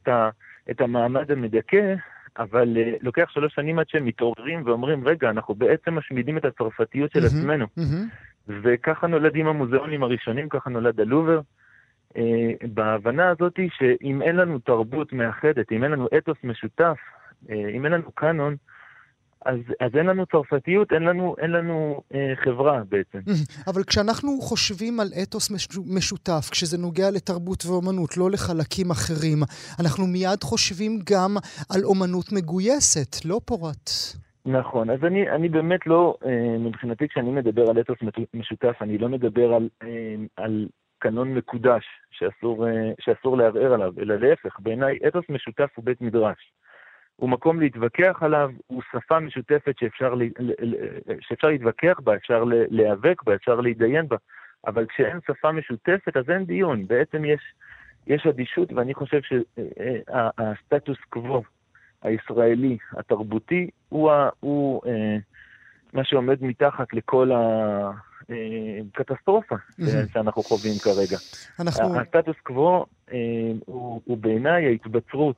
[0.70, 1.94] את המעמד המדכא
[2.38, 7.10] אבל uh, לוקח שלוש שנים עד שהם מתעוררים ואומרים, רגע, אנחנו בעצם משמידים את הצרפתיות
[7.12, 7.66] של mm-hmm, עצמנו.
[7.78, 8.52] Mm-hmm.
[8.62, 11.40] וככה נולדים המוזיאונים הראשונים, ככה נולד הלובר.
[12.14, 12.18] Uh,
[12.74, 16.96] בהבנה הזאת שאם אין לנו תרבות מאחדת, אם אין לנו אתוס משותף,
[17.46, 18.56] uh, אם אין לנו קאנון,
[19.46, 23.18] אז, אז אין לנו צרפתיות, אין לנו, אין לנו אה, חברה בעצם.
[23.70, 25.50] אבל כשאנחנו חושבים על אתוס
[25.96, 29.38] משותף, כשזה נוגע לתרבות ואומנות, לא לחלקים אחרים,
[29.80, 31.36] אנחנו מיד חושבים גם
[31.74, 33.90] על אומנות מגויסת, לא פורת.
[34.46, 37.98] נכון, אז אני, אני באמת לא, אה, מבחינתי כשאני מדבר על אתוס
[38.34, 40.66] משותף, אני לא מדבר על, אה, על
[40.98, 46.52] קנון מקודש שאסור, אה, שאסור לערער עליו, אלא להפך, בעיניי אתוס משותף הוא בית מדרש.
[47.16, 50.24] הוא מקום להתווכח עליו, הוא שפה משותפת שאפשר, לה,
[51.20, 54.16] שאפשר להתווכח בה, אפשר להיאבק בה, אפשר להתדיין בה,
[54.66, 57.40] אבל כשאין שפה משותפת אז אין דיון, בעצם יש,
[58.06, 61.42] יש אדישות, ואני חושב שהסטטוס קוו
[62.02, 65.16] הישראלי, התרבותי, הוא, הוא אה,
[65.92, 67.30] מה שעומד מתחת לכל
[68.94, 71.16] הקטסטרופה אה, שאנחנו חווים כרגע.
[71.60, 72.00] אנחנו...
[72.00, 73.16] הסטטוס קוו אה,
[73.66, 75.36] הוא, הוא בעיניי ההתבצרות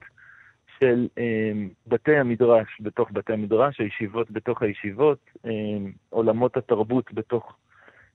[0.81, 1.53] של אה,
[1.87, 5.51] בתי המדרש בתוך בתי המדרש, הישיבות בתוך הישיבות, אה,
[6.11, 7.57] עולמות התרבות בתוך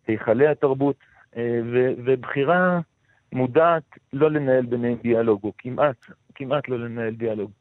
[0.08, 0.96] היכלי התרבות,
[1.38, 1.60] אה,
[2.06, 2.80] ובחירה
[3.34, 7.52] מודעת לא לנהל ביניהם דיאלוג, או כמעט, כמעט לא לנהל דיאלוג.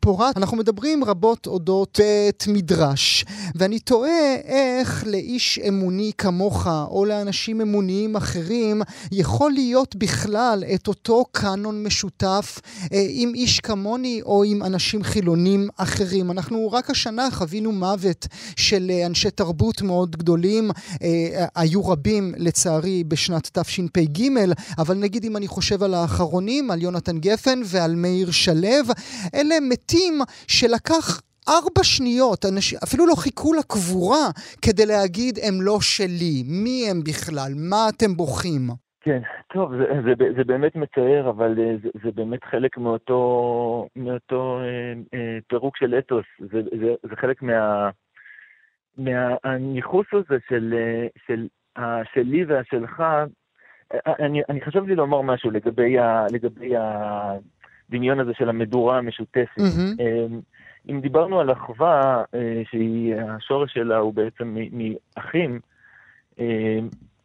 [0.00, 7.60] פורת, אנחנו מדברים רבות אודות בית מדרש, ואני תוהה איך לאיש אמוני כמוך, או לאנשים
[7.60, 12.60] אמוניים אחרים, יכול להיות בכלל את אותו קאנון משותף
[12.92, 16.30] אה, עם איש כמוני או עם אנשים חילונים אחרים.
[16.30, 20.70] אנחנו רק השנה חווינו מוות של אה, אנשי תרבות מאוד גדולים,
[21.02, 24.28] אה, היו רבים לצערי בשנת תשפ"ג,
[24.78, 28.94] אבל נגיד אם אני חושב על האחרונים, על יונתן גפן ועל מאיר שלו,
[29.34, 30.14] אלה מתים
[30.48, 32.74] שלקח ארבע שניות, אנש...
[32.74, 34.26] אפילו לא חיכו לקבורה
[34.62, 38.60] כדי להגיד הם לא שלי, מי הם בכלל, מה אתם בוכים?
[39.00, 44.58] כן, טוב, זה, זה, זה באמת מצער, אבל אה, זה, זה באמת חלק מאותו, מאותו
[44.60, 47.90] אה, אה, פירוק של אתוס, זה, זה, זה חלק מה,
[48.98, 53.00] מהניכוס הזה של, אה, של השלי והשלך.
[53.00, 53.24] אה,
[54.18, 56.82] אני, אני חשבתי לומר משהו לגבי, ה, לגבי ה,
[57.88, 59.58] הדמיון הזה של המדורה המשותפת.
[59.58, 60.02] Mm-hmm.
[60.90, 65.60] אם דיברנו על אחווה, אה, שהשורש שלה הוא בעצם מאחים,
[66.38, 66.78] אה,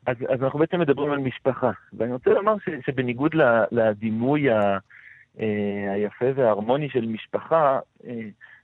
[0.06, 1.72] אז, אז אנחנו בעצם מדברים על משפחה.
[1.93, 3.36] ואני רוצה לומר ש, שבניגוד
[3.72, 4.78] לדימוי ה,
[5.39, 7.80] אה, היפה וההרמוני של משפחה,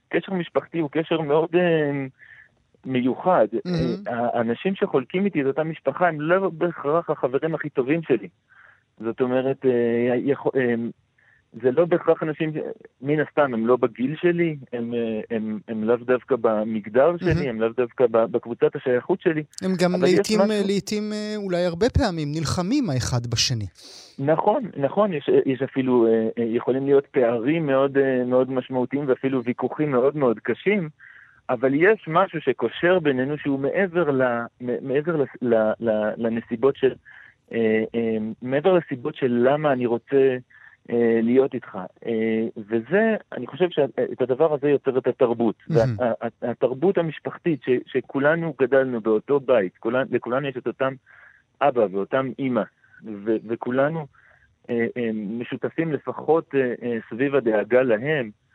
[0.08, 1.50] קשר משפחתי הוא קשר מאוד
[2.86, 3.46] מיוחד.
[3.54, 4.10] Mm-hmm.
[4.10, 8.28] האנשים שחולקים איתי את אותה משפחה הם לא בהכרח החברים הכי טובים שלי.
[9.00, 9.66] זאת אומרת,
[11.62, 12.52] זה לא בהכרח אנשים,
[13.02, 14.92] מן הסתם, הם לא בגיל שלי, הם,
[15.30, 17.48] הם, הם הם לאו דווקא במגדר שלי, mm-hmm.
[17.48, 19.42] הם לאו דווקא בקבוצת השייכות שלי.
[19.62, 20.66] הם גם לעיתים, משהו...
[20.66, 23.66] לעיתים, אה, אולי הרבה פעמים, נלחמים האחד בשני.
[24.18, 29.90] נכון, נכון, יש, יש אפילו, אה, אה, יכולים להיות פערים מאוד, מאוד משמעותיים ואפילו ויכוחים
[29.90, 30.88] מאוד מאוד קשים,
[31.50, 34.22] אבל יש משהו שקושר בינינו שהוא מעבר, ל,
[34.60, 36.94] מעבר ל, ל, ל, לנסיבות של,
[38.42, 40.36] מעבר לסיבות של למה אני רוצה...
[40.90, 41.78] אה, להיות איתך.
[42.06, 45.56] אה, וזה, אני חושב שאת הדבר הזה יוצר את התרבות.
[46.42, 50.94] והתרבות המשפחתית, ש, שכולנו גדלנו באותו בית, כולנו, לכולנו יש את אותם
[51.60, 52.62] אבא ואותם אימא,
[53.04, 54.06] ו, וכולנו
[54.70, 56.54] אה, משותפים לפחות
[57.10, 58.45] סביב הדאגה להם, אה,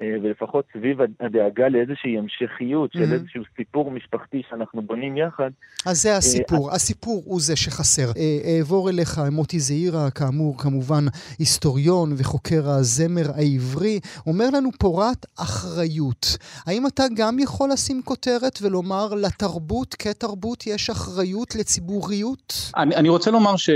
[0.00, 3.12] ולפחות סביב הדאגה לאיזושהי המשכיות של mm-hmm.
[3.12, 5.50] איזשהו סיפור משפחתי שאנחנו בונים יחד.
[5.86, 8.12] אז זה הסיפור, הסיפור הוא זה שחסר.
[8.16, 11.04] אה, אעבור אליך, מוטי זעירה, כאמור, כמובן
[11.38, 16.26] היסטוריון וחוקר הזמר העברי, אומר לנו פורת אחריות.
[16.66, 22.54] האם אתה גם יכול לשים כותרת ולומר לתרבות כתרבות יש אחריות לציבוריות?
[22.76, 23.70] אני, אני רוצה לומר ש...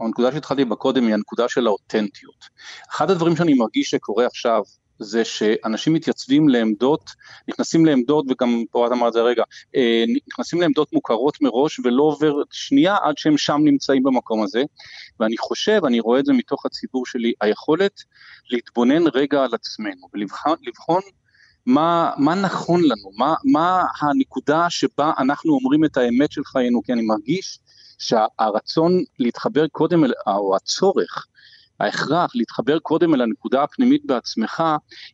[0.00, 2.44] הנקודה שהתחלתי בה קודם היא הנקודה של האותנטיות.
[2.90, 4.62] אחד הדברים שאני מרגיש שקורה עכשיו
[4.98, 7.10] זה שאנשים מתייצבים לעמדות,
[7.48, 9.42] נכנסים לעמדות, וגם פה את אמרת זה הרגע,
[9.76, 14.62] אה, נכנסים לעמדות מוכרות מראש ולא עובר שנייה עד שהם שם נמצאים במקום הזה,
[15.20, 18.00] ואני חושב, אני רואה את זה מתוך הציבור שלי, היכולת
[18.50, 21.00] להתבונן רגע על עצמנו ולבחון
[21.66, 26.92] מה, מה נכון לנו, מה, מה הנקודה שבה אנחנו אומרים את האמת של חיינו, כי
[26.92, 27.58] אני מרגיש
[27.98, 31.26] שהרצון להתחבר קודם, אל, או הצורך,
[31.80, 34.62] ההכרח להתחבר קודם אל הנקודה הפנימית בעצמך,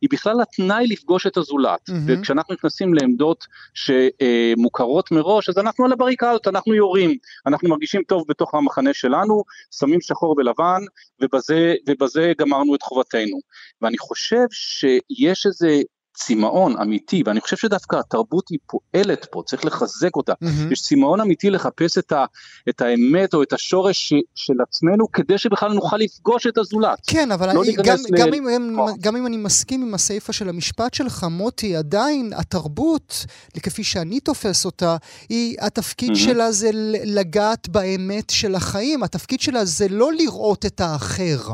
[0.00, 1.88] היא בכלל התנאי לפגוש את הזולת.
[1.88, 1.92] Mm-hmm.
[2.06, 7.16] וכשאנחנו נכנסים לעמדות שמוכרות מראש, אז אנחנו על הבריקדות, אנחנו יורים,
[7.46, 9.42] אנחנו מרגישים טוב בתוך המחנה שלנו,
[9.78, 10.80] שמים שחור ולבן,
[11.20, 13.38] ובזה, ובזה גמרנו את חובתנו.
[13.82, 15.82] ואני חושב שיש איזה
[16.14, 20.33] צמאון אמיתי, ואני חושב שדווקא התרבות היא פועלת פה, צריך לחזק אותה.
[20.33, 20.72] Mm-hmm.
[20.72, 22.25] יש צמאון אמיתי לחפש את, ה,
[22.68, 26.98] את האמת או את השורש ש, של עצמנו, כדי שבכלל נוכל לפגוש את הזולת.
[27.07, 28.18] כן, אבל לא אני, גם, ל...
[28.18, 33.27] גם, אם, הם, גם אם אני מסכים עם הסיפה של המשפט שלך, מוטי, עדיין התרבות,
[33.62, 34.96] כפי שאני תופס אותה,
[35.29, 36.18] היא, התפקיד mm-hmm.
[36.18, 36.70] שלה זה
[37.05, 41.53] לגעת באמת של החיים, התפקיד שלה זה לא לראות את האחר.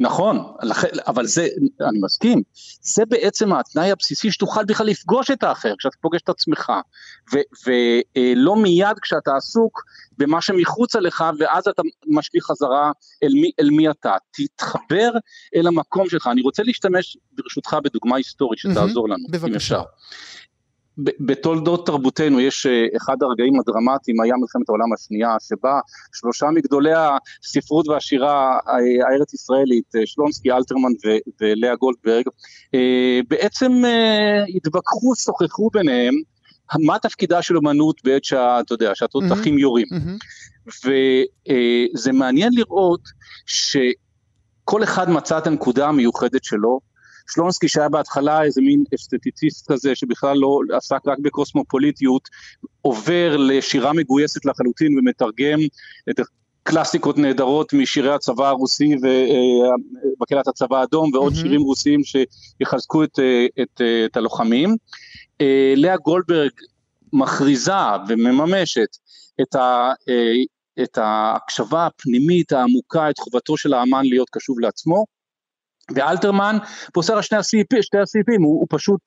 [0.00, 0.52] נכון,
[1.06, 1.48] אבל זה,
[1.80, 2.42] אני מסכים,
[2.80, 6.72] זה בעצם התנאי הבסיסי שתוכל בכלל לפגוש את האחר, כשאתה פוגש את עצמך,
[7.66, 9.82] ולא מיד כשאתה עסוק
[10.18, 14.16] במה שמחוצה לך, ואז אתה משליך חזרה אל מי, אל מי אתה.
[14.30, 15.10] תתחבר
[15.56, 16.26] אל המקום שלך.
[16.26, 19.46] אני רוצה להשתמש ברשותך בדוגמה היסטורית שתעזור לנו, בבקשה.
[19.46, 19.82] אם אפשר.
[20.98, 25.80] בתולדות תרבותנו יש אה, אחד הרגעים הדרמטיים, היה מלחמת העולם השנייה, שבה
[26.14, 26.92] שלושה מגדולי
[27.42, 30.92] הספרות והשירה אה, הארץ ישראלית, אה, שלונסקי, אלתרמן
[31.40, 32.24] ולאה גולדברג,
[33.28, 33.72] בעצם
[34.56, 36.14] התווכחו, שוחחו ביניהם,
[36.86, 39.86] מה תפקידה של אמנות בעת שאתה יודע, שהתותחים יורים.
[40.84, 43.00] וזה מעניין לראות
[43.46, 46.80] שכל אחד מצא את הנקודה המיוחדת שלו,
[47.28, 52.28] שלונסקי שהיה בהתחלה איזה מין אסתטיציסט כזה שבכלל לא עסק רק בקוסמופוליטיות,
[52.82, 55.58] עובר לשירה מגויסת לחלוטין ומתרגם
[56.10, 56.20] את
[56.62, 61.36] קלאסיקות נהדרות משירי הצבא הרוסי ובקהלת הצבא האדום ועוד mm-hmm.
[61.36, 63.18] שירים רוסיים שיחזקו את,
[63.62, 64.76] את, את הלוחמים.
[65.40, 66.50] אה, לאה גולדברג
[67.12, 67.72] מכריזה
[68.08, 68.96] ומממשת
[69.42, 75.04] את, ה, אה, את ההקשבה הפנימית העמוקה, את חובתו של האמן להיות קשוב לעצמו.
[75.94, 76.56] ואלתרמן
[76.92, 79.00] פוסר על שני הסעיפים, שתי הסעיפים, הוא, הוא, פשוט,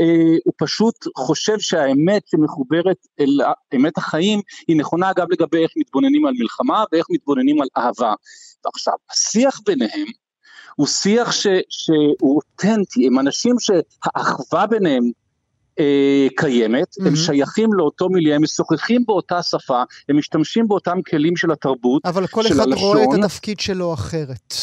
[0.00, 3.38] אה, הוא פשוט חושב שהאמת שמחוברת אל
[3.76, 8.14] אמת החיים היא נכונה גם לגבי איך מתבוננים על מלחמה ואיך מתבוננים על אהבה.
[8.64, 10.06] ועכשיו, השיח ביניהם
[10.76, 15.10] הוא שיח ש, שהוא אותנטי, הם אנשים שהאחווה ביניהם
[15.78, 17.08] אה, קיימת, mm-hmm.
[17.08, 22.26] הם שייכים לאותו מיליה, הם משוחחים באותה שפה, הם משתמשים באותם כלים של התרבות, אבל
[22.26, 22.96] כל אחד הלשון.
[22.96, 24.54] רואה את התפקיד שלו אחרת.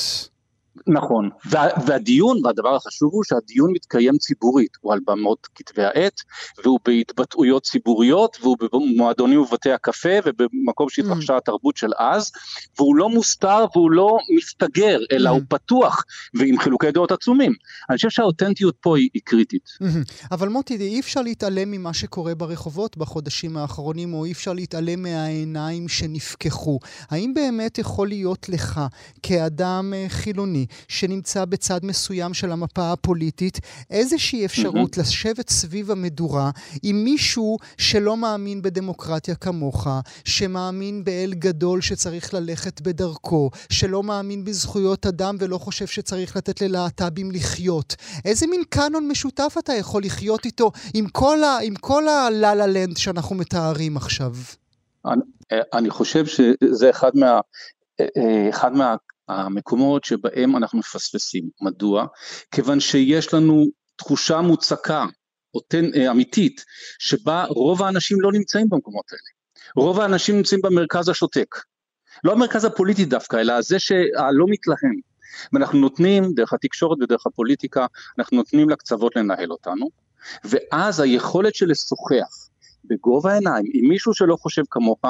[0.88, 6.22] נכון, וה, והדיון, והדבר החשוב הוא שהדיון מתקיים ציבורית, הוא על במות כתבי העת,
[6.63, 11.38] והוא בהתבטאויות ציבוריות, והוא במועדונים ובבתי הקפה, ובמקום שהתרחשה mm.
[11.38, 12.32] התרבות של אז,
[12.80, 15.34] והוא לא מוסתר והוא לא מסתגר, אלא mm.
[15.34, 17.54] הוא פתוח, ועם חילוקי דעות עצומים.
[17.89, 19.65] אני חושב שהאותנטיות פה היא, היא קריטית.
[19.65, 20.28] Mm-hmm.
[20.32, 25.88] אבל מוטי, אי אפשר להתעלם ממה שקורה ברחובות בחודשים האחרונים, או אי אפשר להתעלם מהעיניים
[25.88, 26.80] שנפקחו.
[27.10, 28.82] האם באמת יכול להיות לך,
[29.24, 33.60] כאדם אה, חילוני, שנמצא בצד מסוים של המפה הפוליטית,
[33.90, 35.02] איזושהי אפשרות mm-hmm.
[35.02, 36.52] לשבת סביב המדורה
[36.84, 39.88] עם מישהו שלא מאמין בדמוקרטיה כמוך,
[40.26, 47.32] שמאמין באל גדול שצריך ללכת בדרכו, שלא מאמין בזכויות אדם ולא חושב שצריך לתת ללהט"בים
[47.32, 47.96] לחיות.
[48.26, 52.98] איזה מין קאנון משותף אתה יכול לחיות איתו עם כל, ה, עם כל הלה-לה לנד
[52.98, 54.34] שאנחנו מתארים עכשיו?
[55.06, 55.22] אני,
[55.74, 57.40] אני חושב שזה אחד מה...
[58.50, 58.96] אחד מה,
[59.28, 61.50] המקומות שבהם אנחנו מפספסים.
[61.62, 62.06] מדוע?
[62.52, 65.06] כיוון שיש לנו תחושה מוצקה,
[65.74, 66.66] אה, אמיתית,
[67.00, 69.34] שבה רוב האנשים לא נמצאים במקומות האלה.
[69.86, 71.56] רוב האנשים נמצאים במרכז השותק.
[72.24, 75.00] לא המרכז הפוליטי דווקא, אלא זה שהלא מתלהם.
[75.54, 77.86] ואנחנו נותנים, דרך התקשורת ודרך הפוליטיקה,
[78.20, 79.90] אנחנו נותנים לקצוות לנהל אותנו,
[80.44, 82.50] ואז היכולת של לשוחח
[82.86, 85.02] בגובה העיניים עם מישהו שלא חושב כמוך,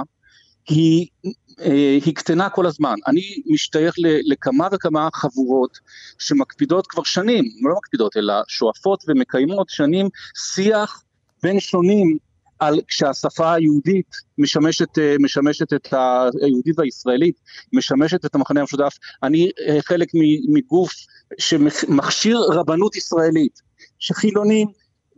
[0.69, 1.08] היא,
[1.61, 2.95] אה, היא קטנה כל הזמן.
[3.07, 5.77] אני משתייך לכמה וכמה חבורות
[6.19, 10.09] שמקפידות כבר שנים, לא מקפידות, אלא שואפות ומקיימות שנים
[10.53, 11.03] שיח
[11.43, 12.17] בין שונים
[12.59, 15.93] על כשהשפה היהודית משמשת, אה, משמשת את
[16.41, 17.35] היהודית והישראלית,
[17.73, 18.97] משמשת את המחנה המשותף.
[19.23, 20.07] אני אה, חלק
[20.53, 20.93] מגוף
[21.37, 23.61] שמכשיר רבנות ישראלית,
[23.99, 24.67] שחילונים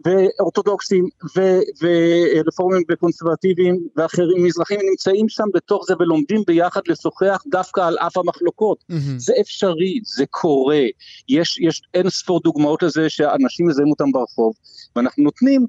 [0.05, 7.97] ואורתודוקסים ו- ורפורמים וקונסרבטיביים ואחרים מזרחים נמצאים שם בתוך זה ולומדים ביחד לשוחח דווקא על
[7.97, 8.83] אף המחלוקות.
[8.91, 9.17] Mm-hmm.
[9.17, 10.81] זה אפשרי, זה קורה,
[11.29, 14.53] יש, יש אין ספור דוגמאות לזה שאנשים מזהים אותם ברחוב
[14.95, 15.65] ואנחנו נותנים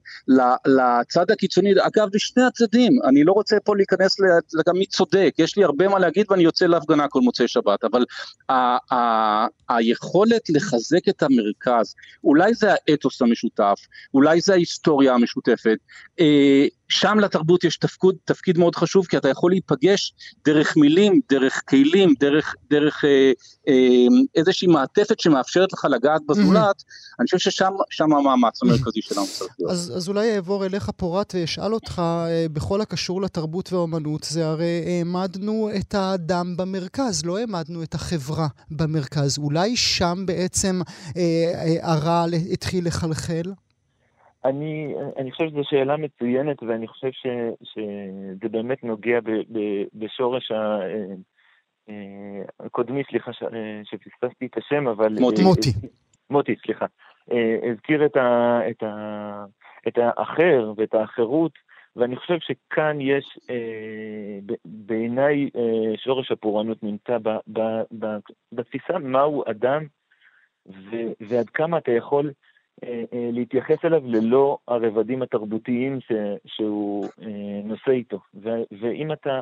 [0.67, 4.17] לצד הקיצוני, אגב לשני הצדדים, אני לא רוצה פה להיכנס
[4.69, 8.05] גם מי צודק, יש לי הרבה מה להגיד ואני יוצא להפגנה כל מוצאי שבת, אבל
[8.49, 11.95] ה- ה- היכולת לחזק את המרכז,
[12.25, 13.79] אולי זה האתוס המשותף,
[14.15, 15.79] אולי זה ההיסטוריה המשותפת.
[16.21, 21.63] אה, שם לתרבות יש תפקוד, תפקיד מאוד חשוב, כי אתה יכול להיפגש דרך מילים, דרך
[21.69, 23.33] כלים, דרך, דרך אה,
[23.69, 27.15] אה, איזושהי מעטפת שמאפשרת לך לגעת בזולת, mm-hmm.
[27.21, 29.73] אני חושב ששם המאמץ המרכזי שלנו צריך להיות.
[29.73, 34.85] אז, אז אולי אעבור אליך פורט ואשאל אותך, אה, בכל הקשור לתרבות והאומנות, זה הרי
[34.87, 39.39] העמדנו את האדם במרכז, לא העמדנו את החברה במרכז.
[39.39, 40.81] אולי שם בעצם
[41.17, 43.43] אה, הרע התחיל לחלחל?
[44.49, 47.27] אני, אני חושב שזו שאלה מצוינת, ואני חושב ש,
[47.63, 49.59] שזה באמת נוגע ב, ב,
[49.95, 50.79] בשורש ה...
[51.89, 55.17] אה, קודמי, סליחה ש, אה, שפספסתי את השם, אבל...
[55.21, 55.43] מוטי.
[55.43, 55.71] אה, מוטי.
[56.31, 56.87] מוטי, סליחה.
[57.73, 59.45] הזכיר את, ה, את, ה,
[59.89, 61.53] את האחר ואת האחרות,
[61.97, 63.39] ואני חושב שכאן יש,
[64.65, 65.51] בעיניי,
[65.97, 67.61] שורש הפורענות נמצא ב, ב,
[67.99, 68.07] ב,
[68.53, 69.87] בתפיסה מהו אדם,
[70.67, 72.33] ו, ועד כמה אתה יכול אה, אה,
[73.13, 76.13] להתייחס אליו ללא הרבדים התרבותיים ש,
[76.47, 78.21] שהוא אה, נושא איתו.
[78.43, 78.49] ו,
[78.81, 79.41] ואם אתה,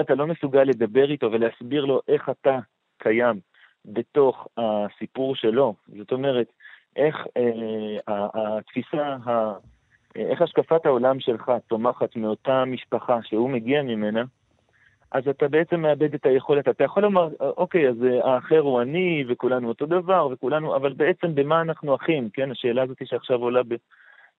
[0.00, 2.58] אתה לא מסוגל לדבר איתו ולהסביר לו איך אתה
[2.98, 3.40] קיים
[3.84, 6.52] בתוך הסיפור שלו, זאת אומרת,
[6.96, 9.52] איך אה, התפיסה, ה,
[10.16, 14.24] איך השקפת העולם שלך צומחת מאותה משפחה שהוא מגיע ממנה,
[15.16, 16.68] אז אתה בעצם מאבד את היכולת.
[16.68, 21.34] אתה יכול לומר, אוקיי, אז אה, האחר הוא אני, וכולנו אותו דבר, וכולנו, אבל בעצם
[21.34, 22.50] במה אנחנו אחים, כן?
[22.50, 23.74] השאלה הזאת שעכשיו עולה ב...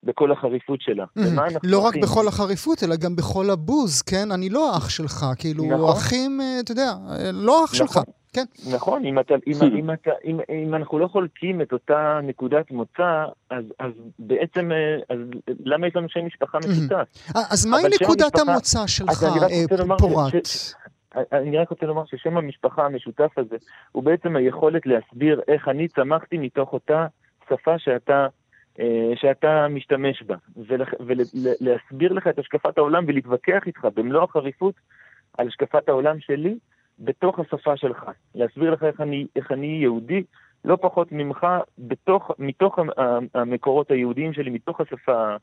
[0.03, 1.05] בכל החריפות שלה.
[1.19, 1.21] Mm,
[1.63, 4.31] לא רק בכל החריפות, אלא גם בכל הבוז, כן?
[4.31, 5.89] אני לא אח שלך, כאילו, נכון.
[5.97, 7.87] אחים, אה, אתה יודע, אה, לא אח נכון.
[7.87, 7.99] שלך.
[8.37, 8.71] כן.
[8.75, 13.25] נכון, אם, אתה, אם, אם, אתה, אם, אם אנחנו לא חולקים את אותה נקודת מוצא,
[13.49, 15.19] אז, אז בעצם, אה, אז
[15.59, 17.07] למה יש לנו שם משפחה משותף?
[17.35, 20.33] אה, אז מהי נקודת המשפחה, המוצא שלך, אה, פורט?
[21.31, 23.55] אני רק רוצה לומר ששם המשפחה המשותף הזה
[23.91, 27.07] הוא בעצם היכולת להסביר איך אני צמחתי מתוך אותה
[27.49, 28.27] שפה שאתה,
[29.15, 30.35] שאתה משתמש בה,
[30.99, 34.75] ולהסביר לך את השקפת העולם ולהתווכח איתך במלוא החריפות
[35.37, 36.57] על השקפת העולם שלי,
[36.99, 38.05] בתוך השפה שלך,
[38.35, 40.23] להסביר לך איך אני, איך אני יהודי,
[40.65, 41.47] לא פחות ממך,
[41.79, 42.79] בתוך, מתוך
[43.33, 45.35] המקורות היהודיים שלי, מתוך השפה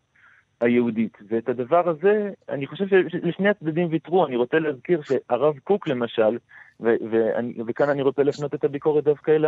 [0.60, 1.18] היהודית.
[1.28, 4.26] ואת הדבר הזה, אני חושב שלשני הצדדים ויתרו.
[4.26, 6.38] אני רוצה להזכיר שהרב קוק למשל,
[6.80, 9.44] ו- ואני, וכאן אני רוצה להפנות את הביקורת דווקא אל,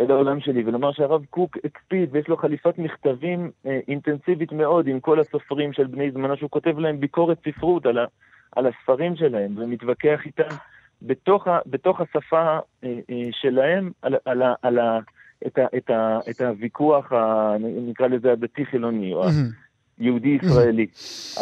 [0.00, 5.00] אל העולם שלי, ולומר שהרב קוק הקפיד ויש לו חליפת מכתבים אה, אינטנסיבית מאוד עם
[5.00, 8.06] כל הסופרים של בני זמנו, שהוא כותב להם ביקורת ספרות על, ה-
[8.56, 10.54] על הספרים שלהם, ומתווכח איתם
[11.06, 14.78] בתוך, ה, בתוך השפה אה, אה, שלהם על, על, על, על
[15.46, 19.24] את, ה, את, ה, את הוויכוח, ה, נקרא לזה הדתי-חילוני, או
[19.98, 20.86] היהודי-ישראלי.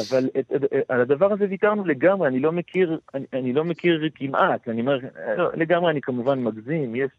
[0.01, 4.09] אבל את, את, על הדבר הזה ויתרנו לגמרי, אני לא מכיר, אני, אני לא מכיר
[4.15, 4.99] כמעט, אני אומר,
[5.37, 7.11] לא, לגמרי אני כמובן מגזים, יש...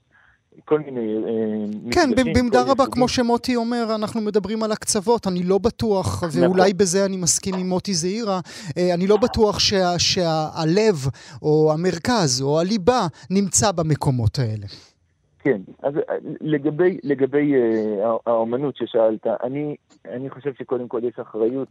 [0.65, 5.27] כל מיני אה, כן, במידה רבה, כמו שמוטי אומר, אנחנו מדברים על הקצוות.
[5.27, 6.43] אני לא בטוח, נכון.
[6.43, 8.39] ואולי בזה אני מסכים עם מוטי זעירה,
[8.77, 10.95] אה, אני לא בטוח שה, שהלב,
[11.41, 14.67] או המרכז, או הליבה, נמצא במקומות האלה.
[15.39, 19.75] כן, אז אה, לגבי, לגבי uh, האומנות ששאלת, אני,
[20.05, 21.67] אני חושב שקודם כל יש אחריות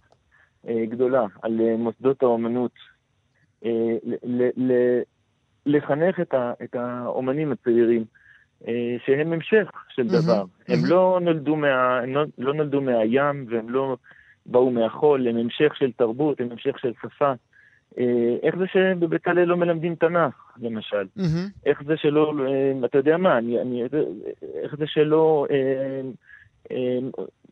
[0.67, 2.73] uh, גדולה על uh, מוסדות האומנות
[3.63, 3.67] uh,
[4.03, 4.73] ל, ל, ל,
[5.67, 8.05] לחנך את, ה, את האומנים הצעירים.
[8.69, 10.45] אה, שהם המשך של דבר.
[10.69, 13.97] הם לא נולדו, מה, הם לא, לא נולדו מהים והם לא
[14.47, 17.33] באו מהחול, הם המשך של תרבות, הם המשך של שפה.
[17.99, 21.07] אה, איך זה שבבצלאל לא מלמדים תנ"ך, למשל?
[21.67, 23.83] איך זה שלא, אה, אתה יודע מה, אני, אני,
[24.63, 25.47] איך זה שלא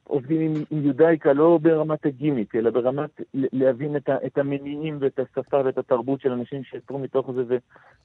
[0.08, 5.18] עובדים עם, עם יודאיקה לא ברמת הגימיק, אלא ברמת להבין את, ה, את המניעים ואת
[5.18, 7.56] השפה ואת התרבות של אנשים שיצרו מתוך זה ו,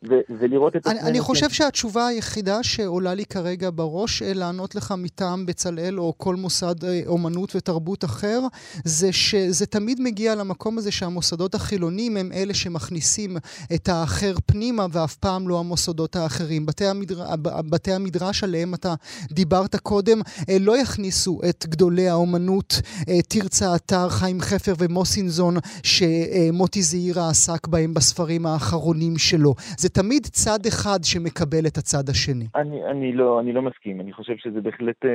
[0.10, 4.94] ו, ולראות את אני, אני חושב שהתשובה היחידה שעולה לי כרגע בראש אה, לענות לך
[4.98, 8.40] מטעם בצלאל או כל מוסד אה, אומנות ותרבות אחר,
[8.86, 13.38] זה שזה תמיד מגיע למקום הזה שהמוסדות החילונים הם אלה שמכניסים
[13.76, 16.66] את האחר פנימה ואף פעם לא המוסדות האחרים.
[16.66, 17.26] בתי, המדר...
[17.70, 18.94] בתי המדרש עליהם אתה
[19.32, 21.93] דיברת קודם אה, לא יכניסו את גדול...
[21.94, 22.72] גדולי האומנות,
[23.10, 25.54] אה, תרצה אתר, חיים חפר ומוסינזון,
[25.92, 29.54] שמוטי זעירה עסק בהם בספרים האחרונים שלו.
[29.78, 32.48] זה תמיד צד אחד שמקבל את הצד השני.
[32.56, 35.10] אני, אני, לא, אני לא מסכים, אני חושב שזה בהחלט uh,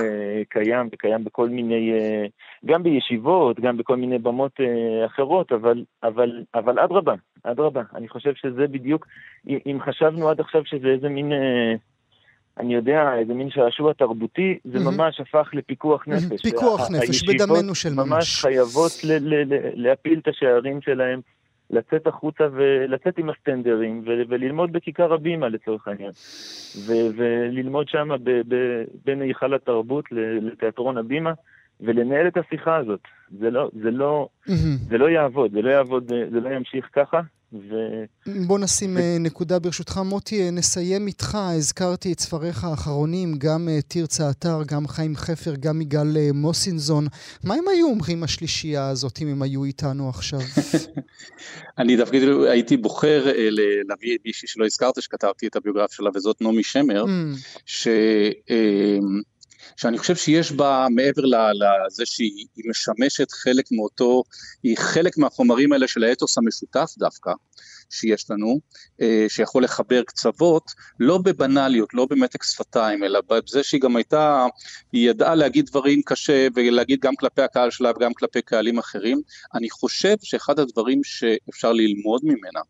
[0.49, 4.53] קיים, וקיים בכל מיני, uh, גם בישיבות, גם בכל מיני במות
[5.07, 7.83] אחרות, אבל, אבל, אבל אדרבה, אדרבה.
[7.95, 9.07] אני חושב שזה בדיוק,
[9.47, 11.33] אם חשבנו עד עכשיו שזה איזה מין...
[12.59, 16.43] אני יודע, איזה מין שעשוע תרבותי, זה ממש הפך לפיקוח נפש.
[16.43, 18.09] פיקוח נפש, בדמנו של ממש.
[18.09, 18.93] ממש חייבות
[19.75, 21.21] להפיל את השערים שלהם,
[21.71, 26.11] לצאת החוצה ולצאת עם הסטנדרים וללמוד בכיכר הבימה לצורך העניין.
[26.87, 28.09] וללמוד שם
[29.05, 30.05] בין היכל התרבות
[30.41, 31.33] לתיאטרון הבימה.
[31.81, 33.01] ולנהל את השיחה הזאת.
[33.41, 34.29] זה לא, זה לא,
[34.89, 37.21] זה לא יעבוד, זה לא יעבוד, זה לא ימשיך ככה,
[37.53, 37.75] ו...
[38.47, 38.99] בוא נשים ו...
[38.99, 41.39] אה, נקודה ברשותך, מוטי, אה, נסיים איתך.
[41.57, 47.07] הזכרתי את ספריך האחרונים, גם אה, תרצה אתר, גם חיים חפר, גם יגאל מוסינזון.
[47.45, 50.41] מה הם היו אומרים השלישייה הזאת, אם הם היו איתנו עכשיו?
[51.79, 52.17] אני דווקא
[52.51, 53.27] הייתי בוחר
[53.89, 57.39] להביא מישהי שלא הזכרת, שכתבתי את הביוגרפיה שלה, וזאת נעמי שמר, mm.
[57.67, 57.89] ש...
[59.79, 64.23] שאני חושב שיש בה, מעבר לזה שהיא משמשת חלק מאותו,
[64.63, 67.31] היא חלק מהחומרים האלה של האתוס המשותף דווקא,
[67.91, 68.61] שיש לנו,
[69.01, 74.47] אה, שיכול לחבר קצוות, לא בבנאליות, לא במתק שפתיים, אלא בזה שהיא גם הייתה,
[74.93, 79.21] היא ידעה להגיד דברים קשה ולהגיד גם כלפי הקהל שלה וגם כלפי קהלים אחרים.
[79.55, 82.61] אני חושב שאחד הדברים שאפשר ללמוד ממנה,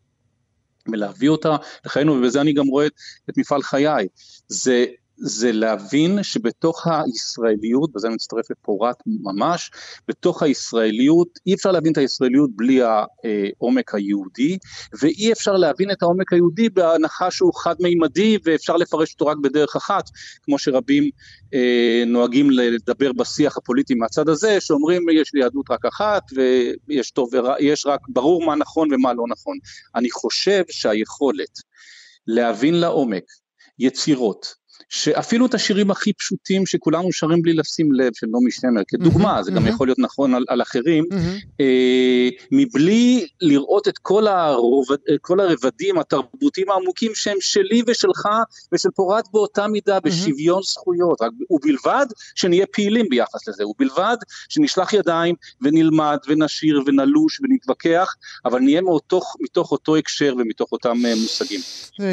[0.91, 1.55] ולהביא אותה
[1.85, 2.87] לחיינו, ובזה אני גם רואה
[3.29, 4.07] את מפעל חיי,
[4.47, 4.85] זה
[5.21, 9.71] זה להבין שבתוך הישראליות, וזה מצטרף לפורת ממש,
[10.07, 14.57] בתוך הישראליות, אי אפשר להבין את הישראליות בלי העומק היהודי,
[15.01, 20.03] ואי אפשר להבין את העומק היהודי בהנחה שהוא חד-מימדי ואפשר לפרש אותו רק בדרך אחת,
[20.43, 21.09] כמו שרבים
[21.53, 26.23] אה, נוהגים לדבר בשיח הפוליטי מהצד הזה, שאומרים יש לי יהדות רק אחת
[26.87, 29.57] ויש טוב יש רק ברור מה נכון ומה לא נכון.
[29.95, 31.59] אני חושב שהיכולת
[32.27, 33.23] להבין לעומק
[33.79, 34.58] יצירות,
[34.89, 39.43] שאפילו את השירים הכי פשוטים שכולנו שרים בלי לשים לב, של נעמי שמר, כדוגמה, mm-hmm,
[39.43, 39.53] זה mm-hmm.
[39.53, 41.61] גם יכול להיות נכון על, על אחרים, mm-hmm.
[41.61, 44.85] אה, מבלי לראות את כל, הרוב,
[45.21, 48.27] כל הרבדים התרבותיים העמוקים שהם שלי ושלך
[48.71, 50.61] ושל פורת באותה מידה, בשוויון.
[50.63, 52.05] זכויות, רק, ובלבד
[52.35, 54.17] שנהיה פעילים ביחס לזה, ובלבד
[54.49, 58.15] שנשלח ידיים ונלמד ונשיר ונלוש ונתווכח,
[58.45, 61.59] אבל נהיה מאותוך, מתוך אותו הקשר ומתוך אותם אה, מושגים.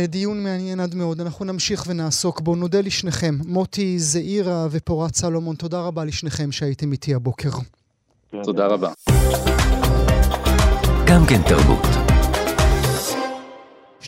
[0.09, 2.56] דיון מעניין עד מאוד, אנחנו נמשיך ונעסוק בו.
[2.57, 7.51] נודה לשניכם, מוטי זעירה ופורת סלומון, תודה רבה לשניכם שהייתם איתי הבוקר.
[8.45, 8.93] תודה רבה.
[11.07, 11.96] גם כן תרבות.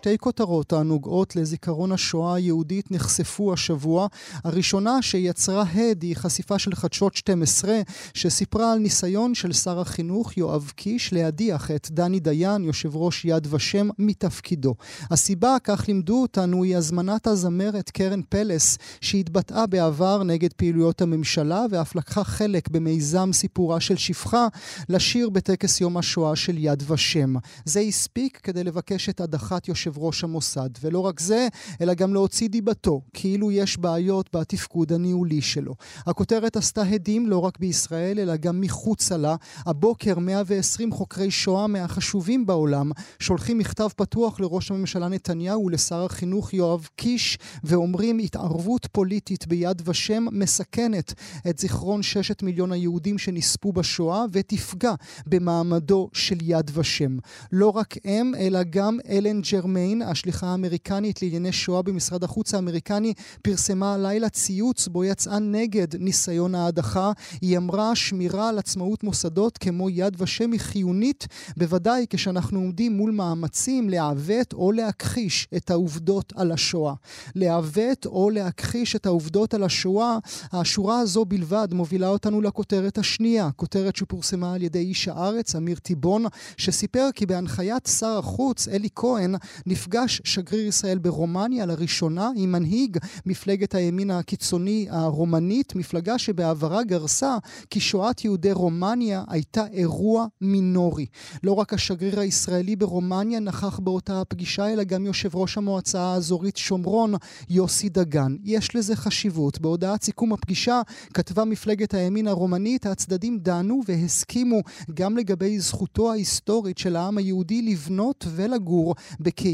[0.09, 4.07] שתי כותרות הנוגעות לזיכרון השואה היהודית נחשפו השבוע.
[4.45, 7.81] הראשונה שיצרה הד היא חשיפה של חדשות 12,
[8.15, 13.47] שסיפרה על ניסיון של שר החינוך יואב קיש להדיח את דני דיין, יושב ראש יד
[13.51, 14.75] ושם, מתפקידו.
[15.11, 21.97] הסיבה, כך לימדו אותנו, היא הזמנת הזמרת קרן פלס, שהתבטאה בעבר נגד פעילויות הממשלה, ואף
[21.97, 24.47] לקחה חלק במיזם סיפורה של שפחה,
[24.89, 27.35] לשיר בטקס יום השואה של יד ושם.
[27.65, 30.71] זה הספיק כדי לבקש את הדחת יושב ראש המוסד.
[30.81, 31.49] ולא רק זה,
[31.81, 35.75] אלא גם להוציא דיבתו, כאילו יש בעיות בתפקוד הניהולי שלו.
[36.07, 39.37] הכותרת עשתה הדים לא רק בישראל, אלא גם מחוצה לה.
[39.67, 46.89] הבוקר 120 חוקרי שואה מהחשובים בעולם שולחים מכתב פתוח לראש הממשלה נתניהו ולשר החינוך יואב
[46.97, 51.15] קיש, ואומרים התערבות פוליטית ביד ושם מסכנת
[51.49, 54.95] את זיכרון ששת מיליון היהודים שנספו בשואה ותפגע
[55.27, 57.19] במעמדו של יד ושם.
[57.53, 59.45] לא רק הם, אלא גם אלן
[59.79, 66.55] ג'רמיין, השליחה האמריקנית לענייני שואה במשרד החוץ האמריקני, פרסמה הלילה ציוץ בו יצאה נגד ניסיון
[66.55, 67.13] ההדחה.
[67.41, 71.27] היא אמרה שמירה על עצמאות מוסדות כמו יד ושם היא חיונית,
[71.57, 76.95] בוודאי כשאנחנו עומדים מול מאמצים לעוות או להכחיש את העובדות על השואה.
[77.35, 80.19] לעוות או להכחיש את העובדות על השואה,
[80.53, 86.25] השורה הזו בלבד מובילה אותנו לכותרת השנייה, כותרת שפורסמה על ידי איש הארץ, אמיר טיבון,
[86.57, 89.35] שסיפר כי בהנחיית שר החוץ, אלי כהן,
[89.69, 97.37] נפגש שגריר ישראל ברומניה לראשונה עם מנהיג מפלגת הימין הקיצוני הרומנית, מפלגה שבעברה גרסה
[97.71, 101.07] כי שואת יהודי רומניה הייתה אירוע מינורי.
[101.43, 107.15] לא רק השגריר הישראלי ברומניה נכח באותה הפגישה, אלא גם יושב ראש המועצה האזורית שומרון,
[107.51, 108.37] יוסי דגן.
[108.45, 109.61] יש לזה חשיבות.
[109.61, 110.83] בהודעת סיכום הפגישה
[111.15, 114.61] כתבה מפלגת הימין הרומנית, הצדדים דנו והסכימו
[114.95, 118.95] גם לגבי זכותו ההיסטורית של העם היהודי לבנות ולגור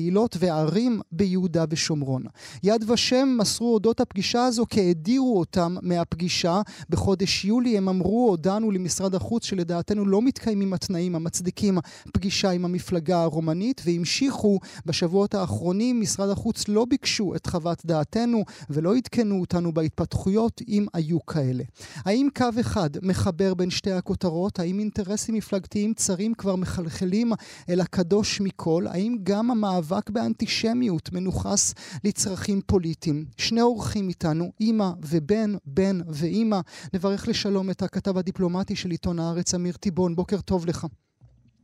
[0.04, 2.22] בקהילות וערים ביהודה ושומרון.
[2.62, 6.62] יד ושם מסרו אודות הפגישה הזו כי הדירו אותם מהפגישה.
[6.90, 11.78] בחודש יולי הם אמרו, הודענו למשרד החוץ שלדעתנו לא מתקיימים התנאים המצדיקים
[12.12, 18.96] פגישה עם המפלגה הרומנית, והמשיכו בשבועות האחרונים, משרד החוץ לא ביקשו את חוות דעתנו ולא
[18.96, 21.64] עדכנו אותנו בהתפתחויות אם היו כאלה.
[21.96, 24.58] האם קו אחד מחבר בין שתי הכותרות?
[24.58, 27.32] האם אינטרסים מפלגתיים צרים כבר מחלחלים
[27.68, 28.86] אל הקדוש מכל?
[28.86, 31.74] האם גם המאבק באנטישמיות מנוכס
[32.04, 33.24] לצרכים פוליטיים?
[33.38, 36.60] שני אורחים איתנו, אימא ובן, בן ואימא.
[36.94, 40.16] נברך לשלום את הכתב הדיפלומטי של עיתון הארץ, אמיר טיבון.
[40.16, 40.86] בוקר טוב לך.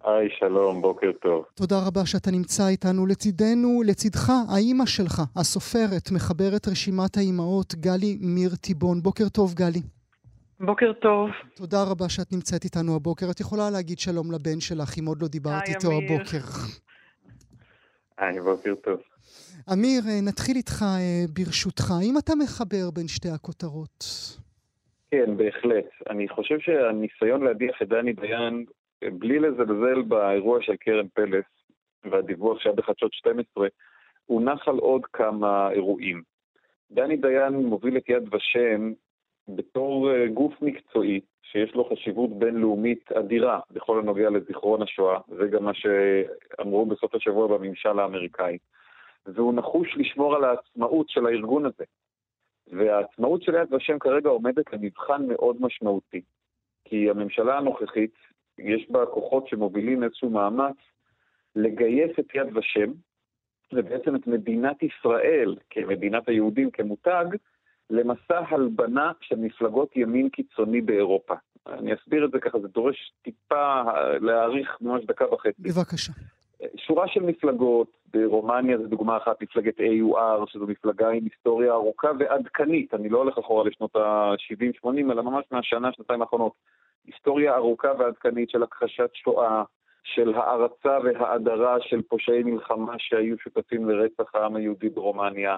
[0.05, 1.45] היי, שלום, בוקר טוב.
[1.55, 3.07] תודה רבה שאתה נמצא איתנו.
[3.07, 9.03] לצידנו, לצידך, האימא שלך, הסופרת, מחברת רשימת האימהות, גלי מיר טיבון.
[9.03, 9.83] בוקר טוב, גלי.
[10.61, 11.29] בוקר טוב.
[11.55, 13.31] תודה רבה שאת נמצאת איתנו הבוקר.
[13.31, 16.13] את יכולה להגיד שלום לבן שלך, אם עוד לא דיברת היי, איתו אמיר.
[16.13, 16.39] הבוקר.
[18.21, 19.01] היי, בוקר טוב.
[19.73, 21.91] אמיר, אה, נתחיל איתך אה, ברשותך.
[22.01, 24.05] האם אתה מחבר בין שתי הכותרות?
[25.11, 25.89] כן, בהחלט.
[26.11, 28.65] אני חושב שהניסיון להדיח את דני דיין,
[29.05, 31.45] בלי לזלזל באירוע של קרן פלס
[32.05, 33.69] והדיווח שהיה בחדשות 12,
[34.27, 36.23] הוא נח על עוד כמה אירועים.
[36.91, 38.93] דני דיין מוביל את יד ושם
[39.49, 41.21] בתור אה, גוף מקצועי
[41.53, 47.47] שיש לו חשיבות בינלאומית אדירה בכל הנוגע לזיכרון השואה, זה גם מה שאמרו בסוף השבוע
[47.47, 48.59] בממשל האמריקאי.
[49.27, 51.85] והוא נחוש לשמור על העצמאות של הארגון הזה.
[52.67, 56.21] והעצמאות של יד ושם כרגע עומדת למבחן מאוד משמעותי.
[56.85, 58.15] כי הממשלה הנוכחית,
[58.59, 60.77] יש בה כוחות שמובילים איזשהו מאמץ
[61.57, 62.93] לגייס את יד ושם,
[63.73, 67.25] ובעצם את מדינת ישראל כמדינת היהודים כמותג,
[67.91, 71.35] למסע הלבנה של מפלגות ימין קיצוני באירופה.
[71.67, 73.83] אני אסביר את זה ככה, זה דורש טיפה
[74.21, 75.63] להאריך ממש דקה וחצי.
[75.63, 76.13] בבקשה.
[76.77, 82.95] שורה של מפלגות, ברומניה זו דוגמה אחת, מפלגת AUR, שזו מפלגה עם היסטוריה ארוכה ועדכנית,
[82.95, 86.53] אני לא הולך אחורה לשנות ה-70-80, אלא ממש מהשנה, שנתיים האחרונות.
[87.07, 89.63] היסטוריה ארוכה ועדכנית של הכחשת שואה,
[90.05, 95.57] של הערצה והאדרה של פושעי מלחמה שהיו שותפים לרצח העם היהודי ברומניה,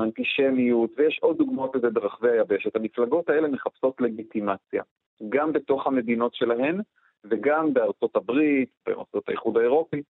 [0.00, 2.76] אנטישמיות, ויש עוד דוגמאות לזה ברחבי היבשת.
[2.76, 4.82] המפלגות האלה מחפשות לגיטימציה,
[5.28, 6.80] גם בתוך המדינות שלהן,
[7.24, 10.02] וגם בארצות הברית, במוסדות האיחוד האירופי,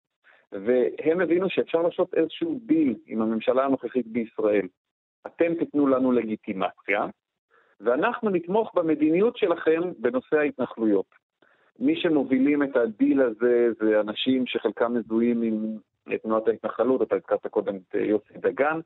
[0.52, 4.66] והם הבינו שאפשר לעשות איזשהו דיל עם הממשלה הנוכחית בישראל.
[5.26, 7.06] אתם תיתנו לנו לגיטימציה,
[7.80, 11.06] ואנחנו נתמוך במדיניות שלכם בנושא ההתנחלויות.
[11.78, 15.76] מי שמובילים את הדיל הזה זה אנשים שחלקם מזוהים עם
[16.22, 18.80] תנועת ההתנחלות, אתה הזכרת קודם את יוסי דגן,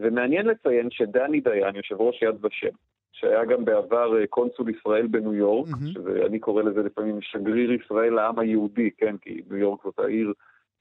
[0.00, 2.74] ומעניין לציין שדני דיין, יושב ראש יד ושם,
[3.12, 5.92] שהיה גם בעבר אה, קונסול ישראל בניו יורק, מהמם.
[5.92, 10.32] שאני קורא לזה לפעמים שגריר ישראל לעם היהודי, כן, כי ניו יורק זאת העיר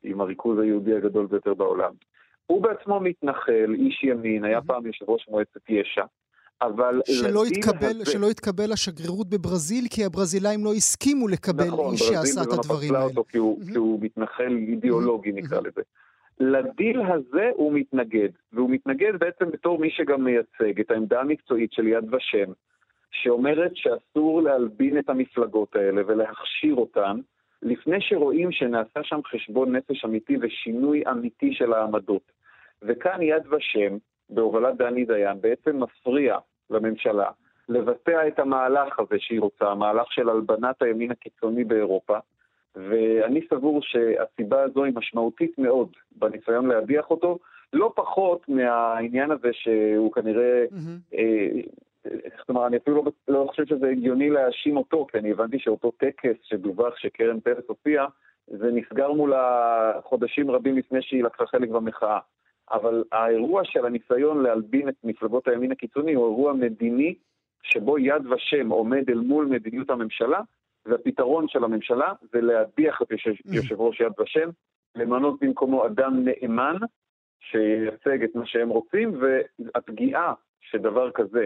[0.03, 1.91] עם הריכוז היהודי הגדול ביותר בעולם.
[2.45, 6.03] הוא בעצמו מתנחל, איש ימין, היה פעם יושב ראש מועצת יש"ע,
[6.61, 7.01] אבל...
[7.05, 12.18] שלא התקבל, הזה- שלא התקבל לשגרירות בברזיל, כי הברזילאים לא הסכימו לקבל נכון, איש ברזיל
[12.18, 13.09] שעשה את בזמנו הדברים פסלה האלה.
[13.09, 13.72] אותו כי הוא, מהמם.
[13.72, 15.82] כי הוא מתנחל אידיאולוגי נקרא לזה.
[16.43, 21.87] לדיל הזה הוא מתנגד, והוא מתנגד בעצם בתור מי שגם מייצג את העמדה המקצועית של
[21.87, 22.51] יד ושם,
[23.11, 27.17] שאומרת שאסור להלבין את המפלגות האלה ולהכשיר אותן,
[27.61, 32.31] לפני שרואים שנעשה שם חשבון נפש אמיתי ושינוי אמיתי של העמדות.
[32.81, 33.97] וכאן יד ושם,
[34.29, 36.37] בהובלת דני דיין, בעצם מפריע
[36.69, 37.31] לממשלה
[37.69, 42.17] לבצע את המהלך הזה שהיא רוצה, המהלך של הלבנת הימין הקיצוני באירופה,
[42.76, 47.39] ואני סבור שהסיבה הזו היא משמעותית מאוד בניסיון להדיח אותו,
[47.74, 50.65] לא פחות מהעניין הזה שהוא כנראה...
[50.71, 51.15] Mm-hmm.
[51.17, 51.61] אה,
[52.39, 55.91] זאת אומרת, אני אפילו לא, לא חושב שזה הגיוני להאשים אותו, כי אני הבנתי שאותו
[55.91, 58.05] טקס שדווח שקרן פרס הופיע,
[58.47, 62.19] זה נסגר מולה חודשים רבים לפני שהיא לקחה חלק במחאה.
[62.71, 67.15] אבל האירוע של הניסיון להלבין את מפלגות הימין הקיצוני הוא אירוע מדיני,
[67.63, 70.41] שבו יד ושם עומד אל מול מדיניות הממשלה,
[70.86, 73.07] והפתרון של הממשלה זה להדיח את
[73.45, 74.49] יושב ראש יד ושם,
[74.95, 76.75] למנות במקומו אדם נאמן,
[77.39, 81.45] שייצג את מה שהם רוצים, והפגיעה שדבר כזה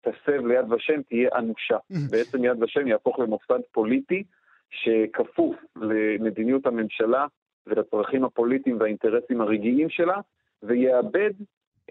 [0.00, 1.76] תסב ליד ושם תהיה אנושה.
[2.10, 4.22] בעצם יד ושם יהפוך למוסד פוליטי
[4.70, 7.26] שכפוף למדיניות הממשלה
[7.66, 10.20] ולצרכים הפוליטיים והאינטרסים הרגעיים שלה,
[10.62, 11.30] ויאבד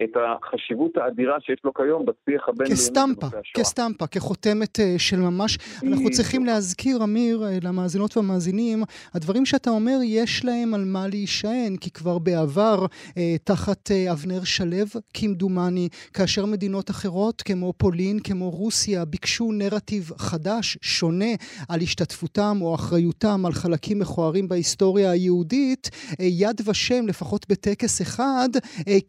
[0.04, 2.76] את החשיבות האדירה שיש לו כיום בשיח הבינלאומי.
[2.76, 5.58] כסטמפה, כסטמפה, כחותמת אה, של ממש.
[5.82, 8.82] אנחנו צריכים להזכיר, אמיר, אה, למאזינות והמאזינים,
[9.14, 12.86] הדברים שאתה אומר, יש להם על מה להישען, כי כבר בעבר,
[13.18, 14.66] אה, תחת אבנר שלו,
[15.14, 21.34] כמדומני, כאשר מדינות אחרות, כמו פולין, כמו רוסיה, ביקשו נרטיב חדש, שונה,
[21.68, 25.90] על השתתפותם או אחריותם על חלקים מכוערים בהיסטוריה היהודית,
[26.20, 28.48] יד ושם, לפחות בטקס אחד,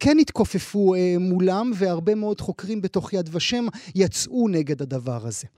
[0.00, 0.77] כן התכופפו.
[0.78, 3.64] התעופפו אה, מולם, והרבה מאוד חוקרים בתוך יד ושם
[3.94, 5.48] יצאו נגד הדבר הזה.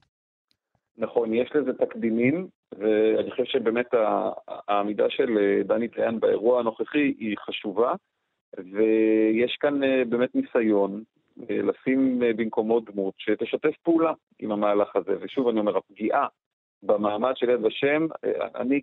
[0.99, 2.49] נכון, יש לזה תקדימים,
[2.79, 3.87] ואני חושב שבאמת
[4.69, 7.93] העמידה של אה, דני דיין באירוע הנוכחי היא חשובה,
[8.59, 11.03] ויש כאן אה, באמת ניסיון
[11.49, 15.13] לשים במקומו דמות שתשתף פעולה עם המהלך הזה.
[15.21, 16.27] ושוב, אני אומר, הפגיעה
[16.83, 18.07] במעמד של יד ושם,
[18.55, 18.81] אני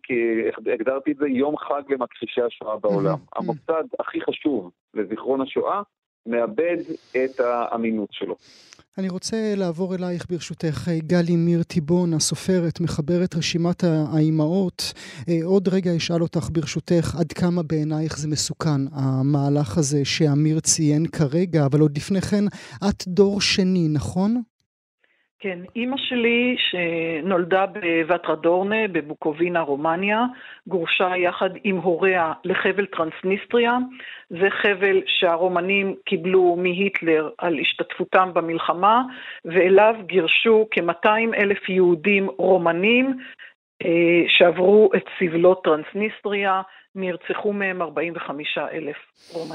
[0.73, 3.17] הגדרתי את זה יום חג למכחישי השואה בעולם.
[3.35, 5.81] המוסד הכי חשוב לזיכרון השואה
[6.27, 6.77] מאבד
[7.15, 8.35] את האמינות שלו.
[8.97, 14.93] אני רוצה לעבור אלייך ברשותך, גלי מיר טיבון, הסופרת, מחברת רשימת האימהות.
[15.29, 21.05] אה, עוד רגע אשאל אותך ברשותך, עד כמה בעינייך זה מסוכן, המהלך הזה שאמיר ציין
[21.05, 22.43] כרגע, אבל עוד לפני כן,
[22.89, 24.41] את דור שני, נכון?
[25.39, 30.23] כן, אימא שלי שנולדה בוואטרדורנה בבוקובינה, רומניה,
[30.67, 33.77] גורשה יחד עם הוריה לחבל טרנסניסטריה.
[34.29, 39.01] זה חבל שהרומנים קיבלו מהיטלר על השתתפותם במלחמה,
[39.45, 43.17] ואליו גירשו כ-200 אלף יהודים רומנים
[43.85, 46.61] אה, שעברו את סבלות טרנסניסטריה,
[46.97, 48.97] נרצחו מהם 45 אלף.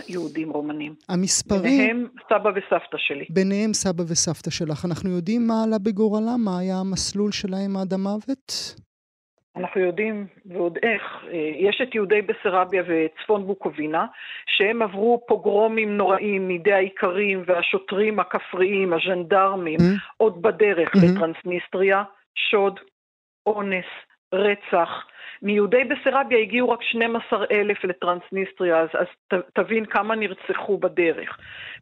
[0.08, 0.94] יהודים רומנים.
[1.08, 1.62] המספרים...
[1.62, 3.24] ביניהם סבא וסבתא שלי.
[3.30, 4.84] ביניהם סבא וסבתא שלך.
[4.84, 6.40] אנחנו יודעים מה עלה בגורלם?
[6.44, 8.74] מה היה המסלול שלהם עד המוות?
[9.56, 11.02] אנחנו יודעים, ועוד איך,
[11.58, 14.06] יש את יהודי בסרביה וצפון בוקובינה,
[14.46, 20.14] שהם עברו פוגרומים נוראים מידי האיכרים והשוטרים הכפריים, הז'נדרמים, mm-hmm.
[20.16, 20.98] עוד בדרך mm-hmm.
[21.16, 22.02] לטרנסניסטריה,
[22.34, 22.80] שוד,
[23.46, 23.84] אונס,
[24.32, 24.88] רצח.
[25.42, 31.28] מיהודי בסרביה הגיעו רק 12 אלף לטרנסניסטריה, אז, אז ת, תבין כמה נרצחו בדרך.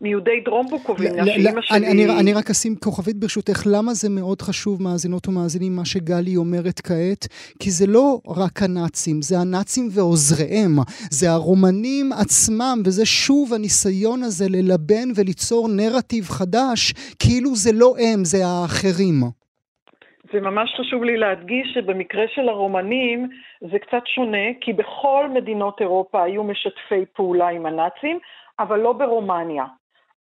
[0.00, 1.78] מיהודי דרום בוקובינה, שאימא שלי...
[1.78, 6.36] אני, אני, אני רק אשים כוכבית ברשותך, למה זה מאוד חשוב, מאזינות ומאזינים, מה שגלי
[6.36, 7.26] אומרת כעת?
[7.58, 10.72] כי זה לא רק הנאצים, זה הנאצים ועוזריהם,
[11.10, 18.24] זה הרומנים עצמם, וזה שוב הניסיון הזה ללבן וליצור נרטיב חדש, כאילו זה לא הם,
[18.24, 19.39] זה האחרים.
[20.32, 23.28] זה ממש חשוב לי להדגיש שבמקרה של הרומנים
[23.60, 28.18] זה קצת שונה, כי בכל מדינות אירופה היו משתפי פעולה עם הנאצים,
[28.58, 29.64] אבל לא ברומניה.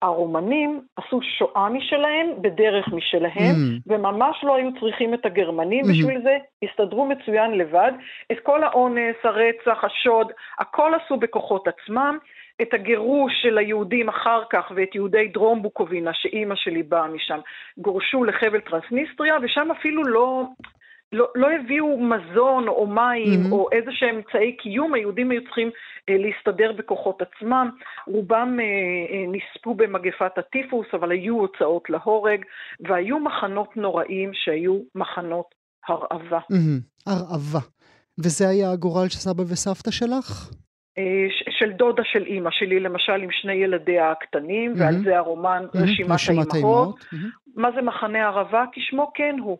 [0.01, 3.81] הרומנים עשו שואה משלהם בדרך משלהם, mm.
[3.87, 5.91] וממש לא היו צריכים את הגרמנים, mm-hmm.
[5.91, 7.91] בשביל זה הסתדרו מצוין לבד.
[8.31, 12.17] את כל האונס, הרצח, השוד, הכל עשו בכוחות עצמם.
[12.61, 17.39] את הגירוש של היהודים אחר כך ואת יהודי דרום בוקובינה, שאימא שלי באה משם,
[17.77, 20.43] גורשו לחבל טרנסניסטריה, ושם אפילו לא,
[21.11, 23.51] לא, לא הביאו מזון או מים mm-hmm.
[23.51, 25.69] או איזה שהם אמצעי קיום, היהודים היו צריכים
[26.09, 27.69] אה, להסתדר בכוחות עצמם.
[28.07, 32.45] רובם אה, אה, נספו במגפת הטיפוס, אבל היו הוצאות להורג,
[32.79, 35.45] והיו מחנות נוראים שהיו מחנות
[35.87, 36.39] הרעבה.
[36.39, 37.07] Mm-hmm.
[37.07, 37.59] הרעבה.
[38.23, 40.49] וזה היה הגורל של סבא וסבתא שלך?
[40.99, 44.79] אה, של דודה של אימא שלי, למשל, עם שני ילדיה הקטנים, mm-hmm.
[44.79, 45.83] ועל זה הרומן mm-hmm.
[45.83, 46.99] רשימת, רשימת האימהות.
[46.99, 47.15] Mm-hmm.
[47.55, 48.65] מה זה מחנה ערבה?
[48.71, 49.57] כשמו כן הוא.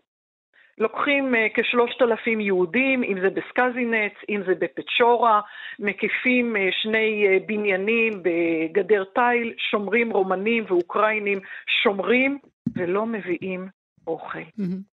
[0.78, 5.42] לוקחים uh, כשלושת אלפים יהודים, אם זה בסקזינץ, אם זה בפצ'ורה,
[5.80, 11.40] מקיפים uh, שני uh, בניינים בגדר תיל, שומרים רומנים ואוקראינים,
[11.84, 12.38] שומרים
[12.76, 13.68] ולא מביאים
[14.08, 14.40] אוכל.
[14.40, 14.90] Mm-hmm.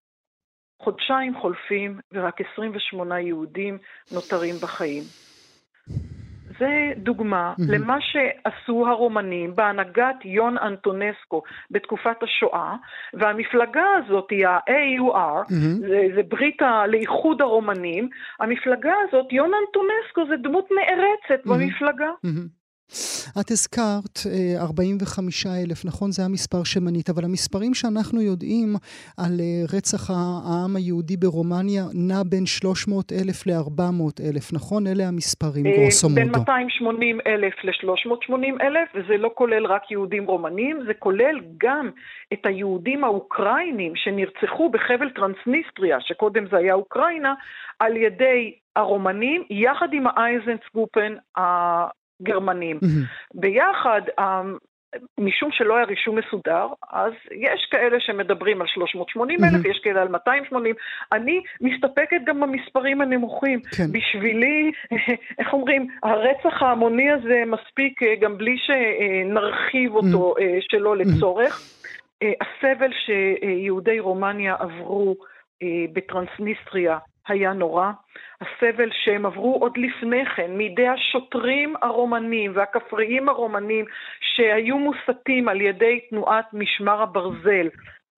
[0.83, 3.79] חודשיים חולפים ורק 28 יהודים
[4.13, 5.03] נותרים בחיים.
[6.59, 7.73] זה דוגמה mm-hmm.
[7.73, 12.77] למה שעשו הרומנים בהנהגת יון אנטונסקו בתקופת השואה,
[13.15, 15.89] והמפלגה הזאת היא ה-AUR, mm-hmm.
[15.89, 18.09] זה, זה ברית לאיחוד הרומנים,
[18.41, 21.51] המפלגה הזאת, יון אנטונסקו זה דמות נערצת mm-hmm.
[21.51, 22.11] במפלגה.
[22.27, 22.64] Mm-hmm.
[23.41, 24.17] את הזכרת
[24.59, 26.11] 45 אה, אלף, נכון?
[26.11, 28.69] זה המספר שמנית, אבל המספרים שאנחנו יודעים
[29.19, 34.87] על אה, רצח העם היהודי ברומניה נע בין 300 אלף ל-400 אלף, נכון?
[34.87, 36.21] אלה המספרים, אה, גרוסו מודו.
[36.21, 41.91] בין 280 אלף ל-380 אלף, וזה לא כולל רק יהודים רומנים, זה כולל גם
[42.33, 47.35] את היהודים האוקראינים שנרצחו בחבל טרנסניסטריה, שקודם זה היה אוקראינה,
[47.79, 51.15] על ידי הרומנים, יחד עם האייזנצגופן
[52.23, 52.81] גרמנים.
[53.35, 54.57] ביחד, אמ,
[55.21, 60.09] משום שלא היה רישום מסודר, אז יש כאלה שמדברים על 380 אלף, יש כאלה על
[60.09, 60.75] 280.
[61.13, 63.61] אני מסתפקת גם במספרים הנמוכים.
[63.61, 63.93] כן.
[63.93, 64.73] בשבילי,
[65.39, 71.61] איך אומרים, הרצח ההמוני הזה מספיק אה, גם בלי שנרחיב אותו אה, שלא לצורך.
[72.23, 75.17] אה, הסבל שיהודי רומניה עברו
[75.93, 76.99] בטרנסניסטריה
[77.29, 77.91] היה נורא.
[78.41, 83.85] הסבל שהם עברו עוד לפני כן מידי השוטרים הרומנים והכפריים הרומנים
[84.21, 87.69] שהיו מוסתים על ידי תנועת משמר הברזל,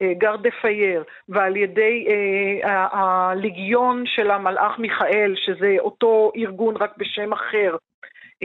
[0.02, 7.32] אה, גרדה פייר, ועל ידי אה, הליגיון של המלאך מיכאל, שזה אותו ארגון רק בשם
[7.32, 7.76] אחר.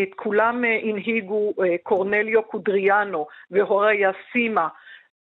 [0.03, 1.53] את כולם אה, הנהיגו
[1.83, 4.67] קורנליו קודריאנו והוריה סימה.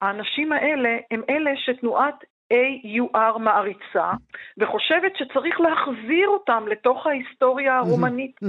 [0.03, 4.11] האנשים האלה הם אלה שתנועת AUR מעריצה,
[4.59, 8.40] וחושבת שצריך להחזיר אותם לתוך ההיסטוריה הרומנית.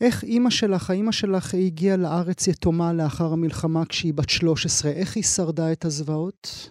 [0.00, 5.24] איך אימא שלך, האימא שלך הגיעה לארץ יתומה לאחר המלחמה כשהיא בת 13, איך היא
[5.24, 6.70] שרדה את הזוועות?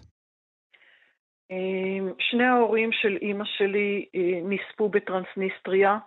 [1.50, 5.98] אמ, שני ההורים של אימא שלי אה, נספו בטרנסניסטריה.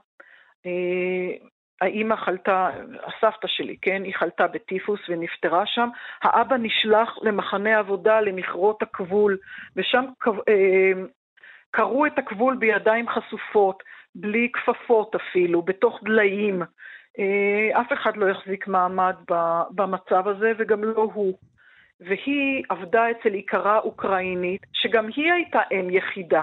[1.81, 2.69] האימא חלתה,
[3.03, 5.89] הסבתא שלי, כן, היא חלתה בטיפוס ונפטרה שם.
[6.21, 9.37] האבא נשלח למחנה עבודה למכרות הכבול,
[9.75, 10.91] ושם אה,
[11.71, 13.83] קרו את הכבול בידיים חשופות,
[14.15, 16.61] בלי כפפות אפילו, בתוך דליים.
[17.19, 19.15] אה, אף אחד לא יחזיק מעמד
[19.71, 21.37] במצב הזה, וגם לא הוא.
[21.99, 26.41] והיא עבדה אצל עיקרה אוקראינית, שגם היא הייתה אם יחידה.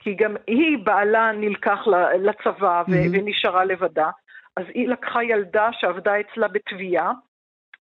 [0.00, 1.86] כי גם היא, בעלה נלקח
[2.20, 2.92] לצבא mm-hmm.
[3.12, 4.10] ונשארה לבדה,
[4.56, 7.12] אז היא לקחה ילדה שעבדה אצלה בתביעה,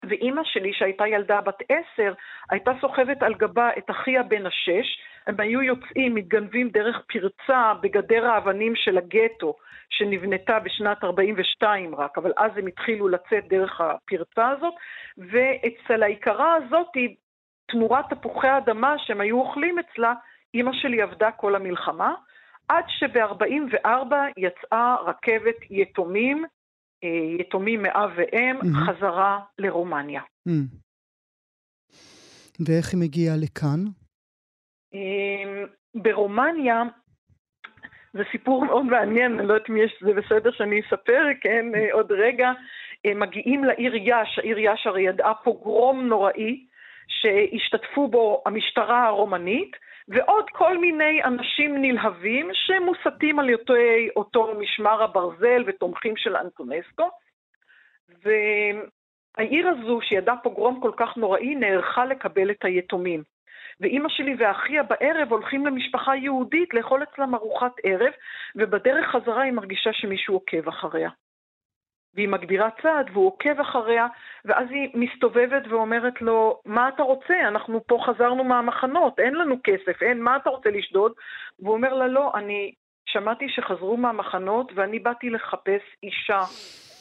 [0.09, 2.13] ואימא שלי, שהייתה ילדה בת עשר,
[2.49, 8.25] הייתה סוחבת על גבה את אחיה בן השש, הם היו יוצאים, מתגנבים דרך פרצה בגדר
[8.25, 9.55] האבנים של הגטו,
[9.89, 14.73] שנבנתה בשנת 42 רק, אבל אז הם התחילו לצאת דרך הפרצה הזאת,
[15.17, 16.87] ואצל העיקרה הזאת,
[17.71, 20.13] תמורת תפוחי אדמה שהם היו אוכלים אצלה,
[20.53, 22.13] אימא שלי עבדה כל המלחמה,
[22.67, 26.45] עד שב-44 יצאה רכבת יתומים,
[27.03, 28.87] אה, יתומים מאב ואם, mm-hmm.
[28.87, 30.21] חזרה לרומניה.
[30.49, 30.51] Mm.
[32.65, 33.79] ואיך היא מגיעה לכאן?
[34.93, 35.65] אמ,
[35.95, 36.83] ברומניה,
[38.13, 41.93] זה סיפור מאוד מעניין, אני לא יודעת אם יש, זה בסדר שאני אספר, כן, אה,
[41.93, 42.51] עוד רגע.
[43.15, 46.65] מגיעים לעיר יאש, העיר יאש הרי ידעה פוגרום נוראי,
[47.07, 49.71] שהשתתפו בו המשטרה הרומנית,
[50.07, 53.73] ועוד כל מיני אנשים נלהבים שמוסתים על אותו,
[54.15, 57.09] אותו משמר הברזל ותומכים של אנטונסקו.
[58.23, 63.23] והעיר הזו, שידעה פוגרום כל כך נוראי, נערכה לקבל את היתומים.
[63.79, 68.11] ואימא שלי ואחיה בערב הולכים למשפחה יהודית לאכול אצלם ארוחת ערב,
[68.55, 71.09] ובדרך חזרה היא מרגישה שמישהו עוקב אחריה.
[72.15, 74.07] והיא מגבירה צעד והוא עוקב אחריה,
[74.45, 77.33] ואז היא מסתובבת ואומרת לו, מה אתה רוצה?
[77.47, 81.11] אנחנו פה חזרנו מהמחנות, אין לנו כסף, אין, מה אתה רוצה לשדוד?
[81.59, 82.71] והוא אומר לה, לא, אני
[83.05, 86.41] שמעתי שחזרו מהמחנות ואני באתי לחפש אישה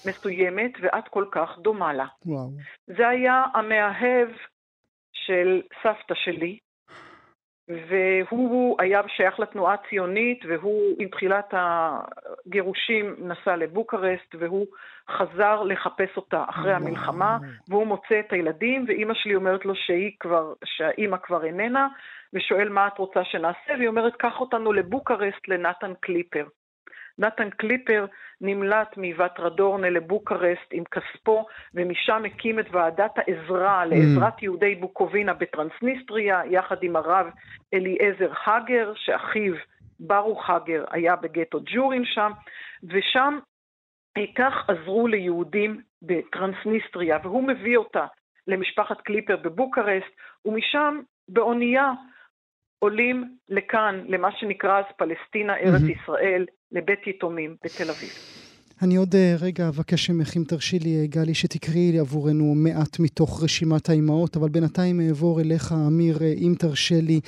[0.08, 2.06] מסוימת ואת כל כך דומה לה.
[2.26, 2.48] וואו.
[2.86, 4.28] זה היה המאהב
[5.12, 6.58] של סבתא שלי,
[7.68, 14.66] והוא היה שייך לתנועה הציונית, והוא עם תחילת הגירושים נסע לבוקרשט, והוא
[15.10, 17.38] חזר לחפש אותה אחרי המלחמה,
[17.68, 21.88] והוא מוצא את הילדים, ואימא שלי אומרת לו שהיא כבר, שהאימא כבר איננה,
[22.32, 26.46] ושואל מה את רוצה שנעשה, והיא אומרת, קח אותנו לבוקרשט לנתן קליפר.
[27.18, 28.06] נתן קליפר
[28.40, 34.42] נמלט מוואטרדורנה לבוקרשט עם כספו, ומשם הקים את ועדת העזרה לעזרת mm.
[34.42, 37.26] יהודי בוקובינה בטרנסניסטריה, יחד עם הרב
[37.74, 39.54] אליעזר הגר, שאחיו
[40.00, 42.30] ברוך הגר היה בגטו ג'ורין שם,
[42.84, 43.38] ושם
[44.36, 48.06] כך עזרו ליהודים בטרנסניסטריה, והוא מביא אותה
[48.46, 50.12] למשפחת קליפר בבוקרשט,
[50.44, 51.92] ומשם באונייה
[52.78, 56.02] עולים לכאן, למה שנקרא אז פלסטינה, ארץ mm-hmm.
[56.02, 58.10] ישראל, לבית יתומים בתל אביב.
[58.82, 62.98] אני עוד אה, רגע אבקש ממך, אם תרשי לי, אה, גלי, שתקראי לי עבורנו מעט
[63.00, 67.20] מתוך רשימת האימהות, אבל בינתיים אעבור אליך, אמיר, אה, אם תרשה לי.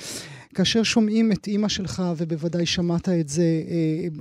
[0.57, 3.49] כאשר שומעים את אימא שלך, ובוודאי שמעת את זה,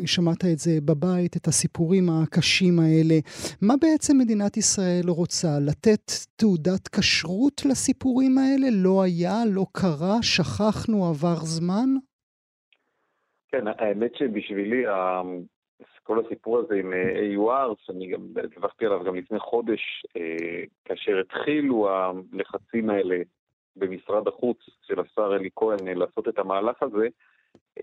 [0.06, 3.16] שמעת את זה בבית, את הסיפורים הקשים האלה,
[3.62, 5.52] מה בעצם מדינת ישראל רוצה?
[5.68, 6.06] לתת
[6.36, 8.68] תעודת כשרות לסיפורים האלה?
[8.72, 11.88] לא היה, לא קרה, שכחנו, עבר זמן?
[13.50, 14.82] כן, האמת שבשבילי
[16.02, 18.20] כל הסיפור הזה עם אה, AUR, שאני גם
[18.54, 19.80] דיווחתי עליו גם לפני חודש,
[20.16, 23.16] אה, כאשר התחילו הלחצים האלה
[23.76, 27.08] במשרד החוץ של השר אלי כהן אה, לעשות את המהלך הזה,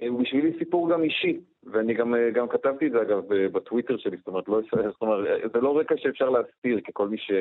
[0.08, 4.28] הוא בשבילי סיפור גם אישי, ואני גם, גם כתבתי את זה אגב בטוויטר שלי, זאת
[4.28, 7.32] אומרת, לא, זאת אומרת, זה לא רקע שאפשר להסתיר, כי כל מי ש...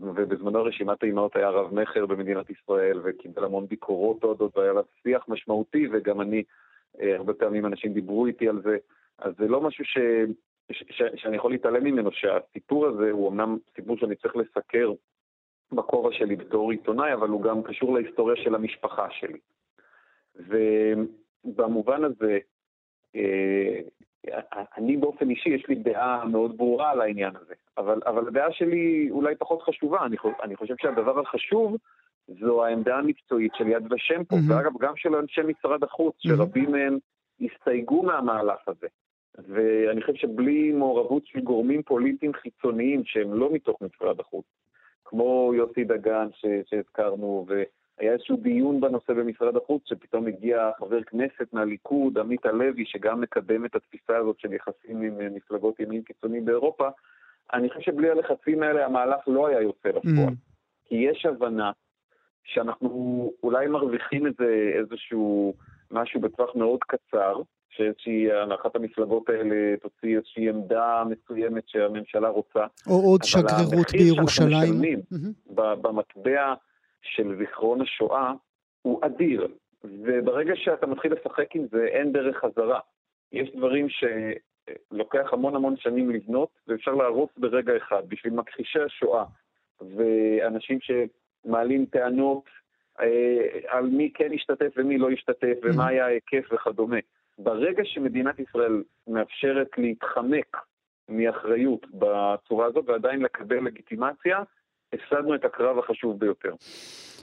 [0.00, 5.24] ובזמנו רשימת האימהות היה רב מכר במדינת ישראל, וקיבל המון ביקורות אוהדות, והיה לה שיח
[5.28, 6.42] משמעותי, וגם אני,
[7.00, 8.76] הרבה פעמים אנשים דיברו איתי על זה.
[9.18, 9.98] אז זה לא משהו ש...
[10.72, 10.84] ש...
[10.90, 11.02] ש...
[11.16, 14.92] שאני יכול להתעלם ממנו, שהסיפור הזה הוא אמנם סיפור שאני צריך לסקר
[15.72, 19.38] בכובע שלי בתור עיתונאי, אבל הוא גם קשור להיסטוריה של המשפחה שלי.
[20.36, 22.38] ובמובן הזה,
[23.16, 23.80] אה,
[24.76, 29.08] אני באופן אישי, יש לי דעה מאוד ברורה על העניין הזה, אבל, אבל הדעה שלי
[29.10, 30.06] אולי פחות חשובה.
[30.06, 31.76] אני, אני חושב שהדבר החשוב
[32.28, 34.52] זו העמדה המקצועית של יד ושם פה, mm-hmm.
[34.52, 36.28] ואגב, גם של אנשי משרד החוץ, mm-hmm.
[36.28, 36.98] שרבים מהם
[37.40, 38.86] הסתייגו מהמהלך הזה.
[39.48, 44.44] ואני חושב שבלי מעורבות של גורמים פוליטיים חיצוניים שהם לא מתוך משרד החוץ,
[45.10, 46.28] כמו יוסי דגן
[46.66, 53.20] שהזכרנו, והיה איזשהו דיון בנושא במשרד החוץ, שפתאום הגיע חבר כנסת מהליכוד, עמית הלוי, שגם
[53.20, 56.88] מקדם את התפיסה הזאת של יחסים עם מפלגות ימין קיצוני באירופה,
[57.52, 60.28] אני חושב שבלי הלחצים האלה המהלך לא היה יוצא לפועל.
[60.28, 60.34] Mm.
[60.84, 61.70] כי יש הבנה
[62.44, 65.54] שאנחנו אולי מרוויחים איזה, איזשהו
[65.90, 67.36] משהו בטווח מאוד קצר,
[67.70, 68.28] שאיזושהי,
[68.60, 72.66] אחת המפלגות האלה תוציא איזושהי עמדה מסוימת שהממשלה רוצה.
[72.86, 74.10] או עוד שגרירות בירושלים.
[74.14, 75.00] אבל המחיר שאנחנו משלמים
[75.82, 76.54] במטבע
[77.02, 78.32] של זיכרון השואה
[78.82, 79.48] הוא אדיר,
[79.84, 82.80] וברגע שאתה מתחיל לשחק עם זה, אין דרך חזרה.
[83.32, 88.02] יש דברים שלוקח המון המון שנים לבנות, ואפשר להרוס ברגע אחד.
[88.08, 89.24] בשביל מכחישי השואה
[89.80, 92.44] ואנשים שמעלים טענות
[93.00, 93.06] אה,
[93.68, 96.98] על מי כן השתתף ומי לא השתתף, ומה היה ההיקף וכדומה.
[97.42, 100.56] ברגע שמדינת ישראל מאפשרת להתחמק
[101.08, 104.42] מאחריות בצורה הזאת ועדיין לקבל לגיטימציה,
[104.92, 106.54] הפסדנו את הקרב החשוב ביותר.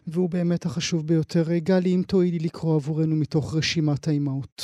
[0.08, 1.44] והוא באמת החשוב ביותר.
[1.58, 4.62] גלי, אם תואילי לקרוא עבורנו מתוך רשימת האימהות.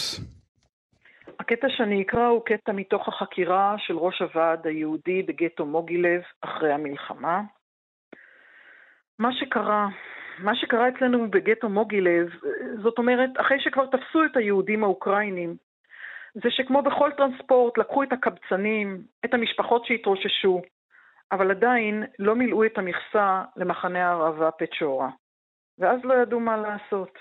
[1.39, 7.41] הקטע שאני אקרא הוא קטע מתוך החקירה של ראש הוועד היהודי בגטו מוגילב אחרי המלחמה.
[9.19, 9.87] מה שקרה
[10.39, 12.29] מה שקרה אצלנו בגטו מוגילב,
[12.81, 15.55] זאת אומרת, אחרי שכבר תפסו את היהודים האוקראינים,
[16.33, 20.61] זה שכמו בכל טרנספורט לקחו את הקבצנים, את המשפחות שהתרוששו,
[21.31, 25.09] אבל עדיין לא מילאו את המכסה למחנה הערבה פצ'ורה.
[25.79, 27.17] ואז לא ידעו מה לעשות.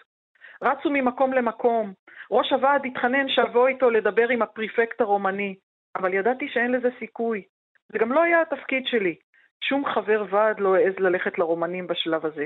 [0.62, 1.92] רצו ממקום למקום.
[2.30, 5.54] ראש הוועד התחנן שאבוא איתו לדבר עם הפריפקט הרומני,
[5.96, 7.42] אבל ידעתי שאין לזה סיכוי.
[7.88, 9.14] זה גם לא היה התפקיד שלי.
[9.60, 12.44] שום חבר ועד לא העז ללכת לרומנים בשלב הזה.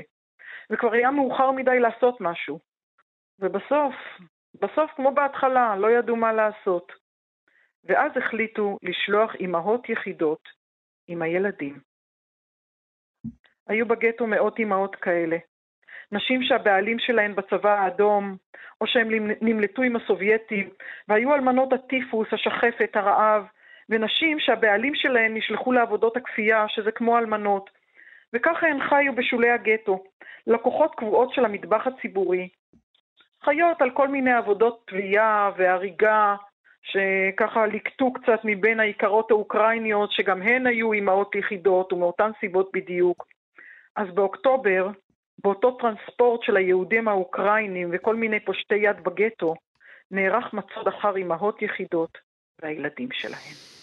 [0.69, 2.59] וכבר היה מאוחר מדי לעשות משהו.
[3.39, 3.95] ובסוף,
[4.61, 6.91] בסוף, כמו בהתחלה, לא ידעו מה לעשות.
[7.83, 10.49] ואז החליטו לשלוח אימהות יחידות
[11.07, 11.79] עם הילדים.
[13.67, 15.37] היו בגטו מאות אימהות כאלה.
[16.11, 18.37] נשים שהבעלים שלהן בצבא האדום,
[18.81, 19.07] או שהן
[19.41, 20.69] נמלטו עם הסובייטים,
[21.07, 23.45] והיו אלמנות הטיפוס, השחפת, הרעב,
[23.89, 27.69] ונשים שהבעלים שלהן נשלחו לעבודות הכפייה, שזה כמו אלמנות,
[28.33, 30.03] וככה הן חיו בשולי הגטו,
[30.47, 32.49] לקוחות קבועות של המטבח הציבורי,
[33.43, 36.35] חיות על כל מיני עבודות תביעה והריגה,
[36.81, 43.27] שככה ליקטו קצת מבין האיכרות האוקראיניות, שגם הן היו אימהות יחידות ומאותן סיבות בדיוק.
[43.95, 44.89] אז באוקטובר,
[45.43, 49.55] באותו טרנספורט של היהודים האוקראינים וכל מיני פושטי יד בגטו,
[50.11, 52.17] נערך מצוד אחר אימהות יחידות
[52.61, 53.76] והילדים שלהם.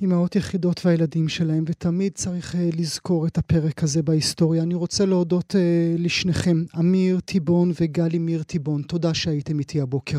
[0.00, 4.62] אימהות יחידות והילדים שלהם, ותמיד צריך uh, לזכור את הפרק הזה בהיסטוריה.
[4.62, 5.56] אני רוצה להודות uh,
[5.98, 8.82] לשניכם, אמיר טיבון וגלי מיר טיבון.
[8.82, 10.18] תודה שהייתם איתי הבוקר.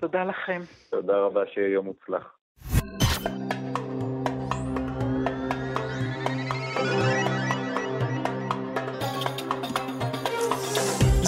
[0.00, 0.62] תודה לכם.
[0.90, 2.24] תודה רבה, שיהיה יום מוצלח.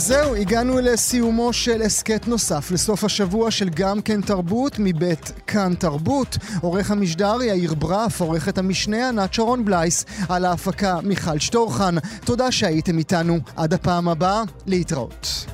[0.07, 6.37] זהו, הגענו לסיומו של הסכת נוסף לסוף השבוע של גם כן תרבות מבית כאן תרבות.
[6.61, 11.95] עורך המשדר יאיר ברף, עורכת המשנה ענת שרון בלייס, על ההפקה מיכל שטורחן.
[12.25, 13.39] תודה שהייתם איתנו.
[13.57, 15.47] עד הפעם הבאה, להתראות.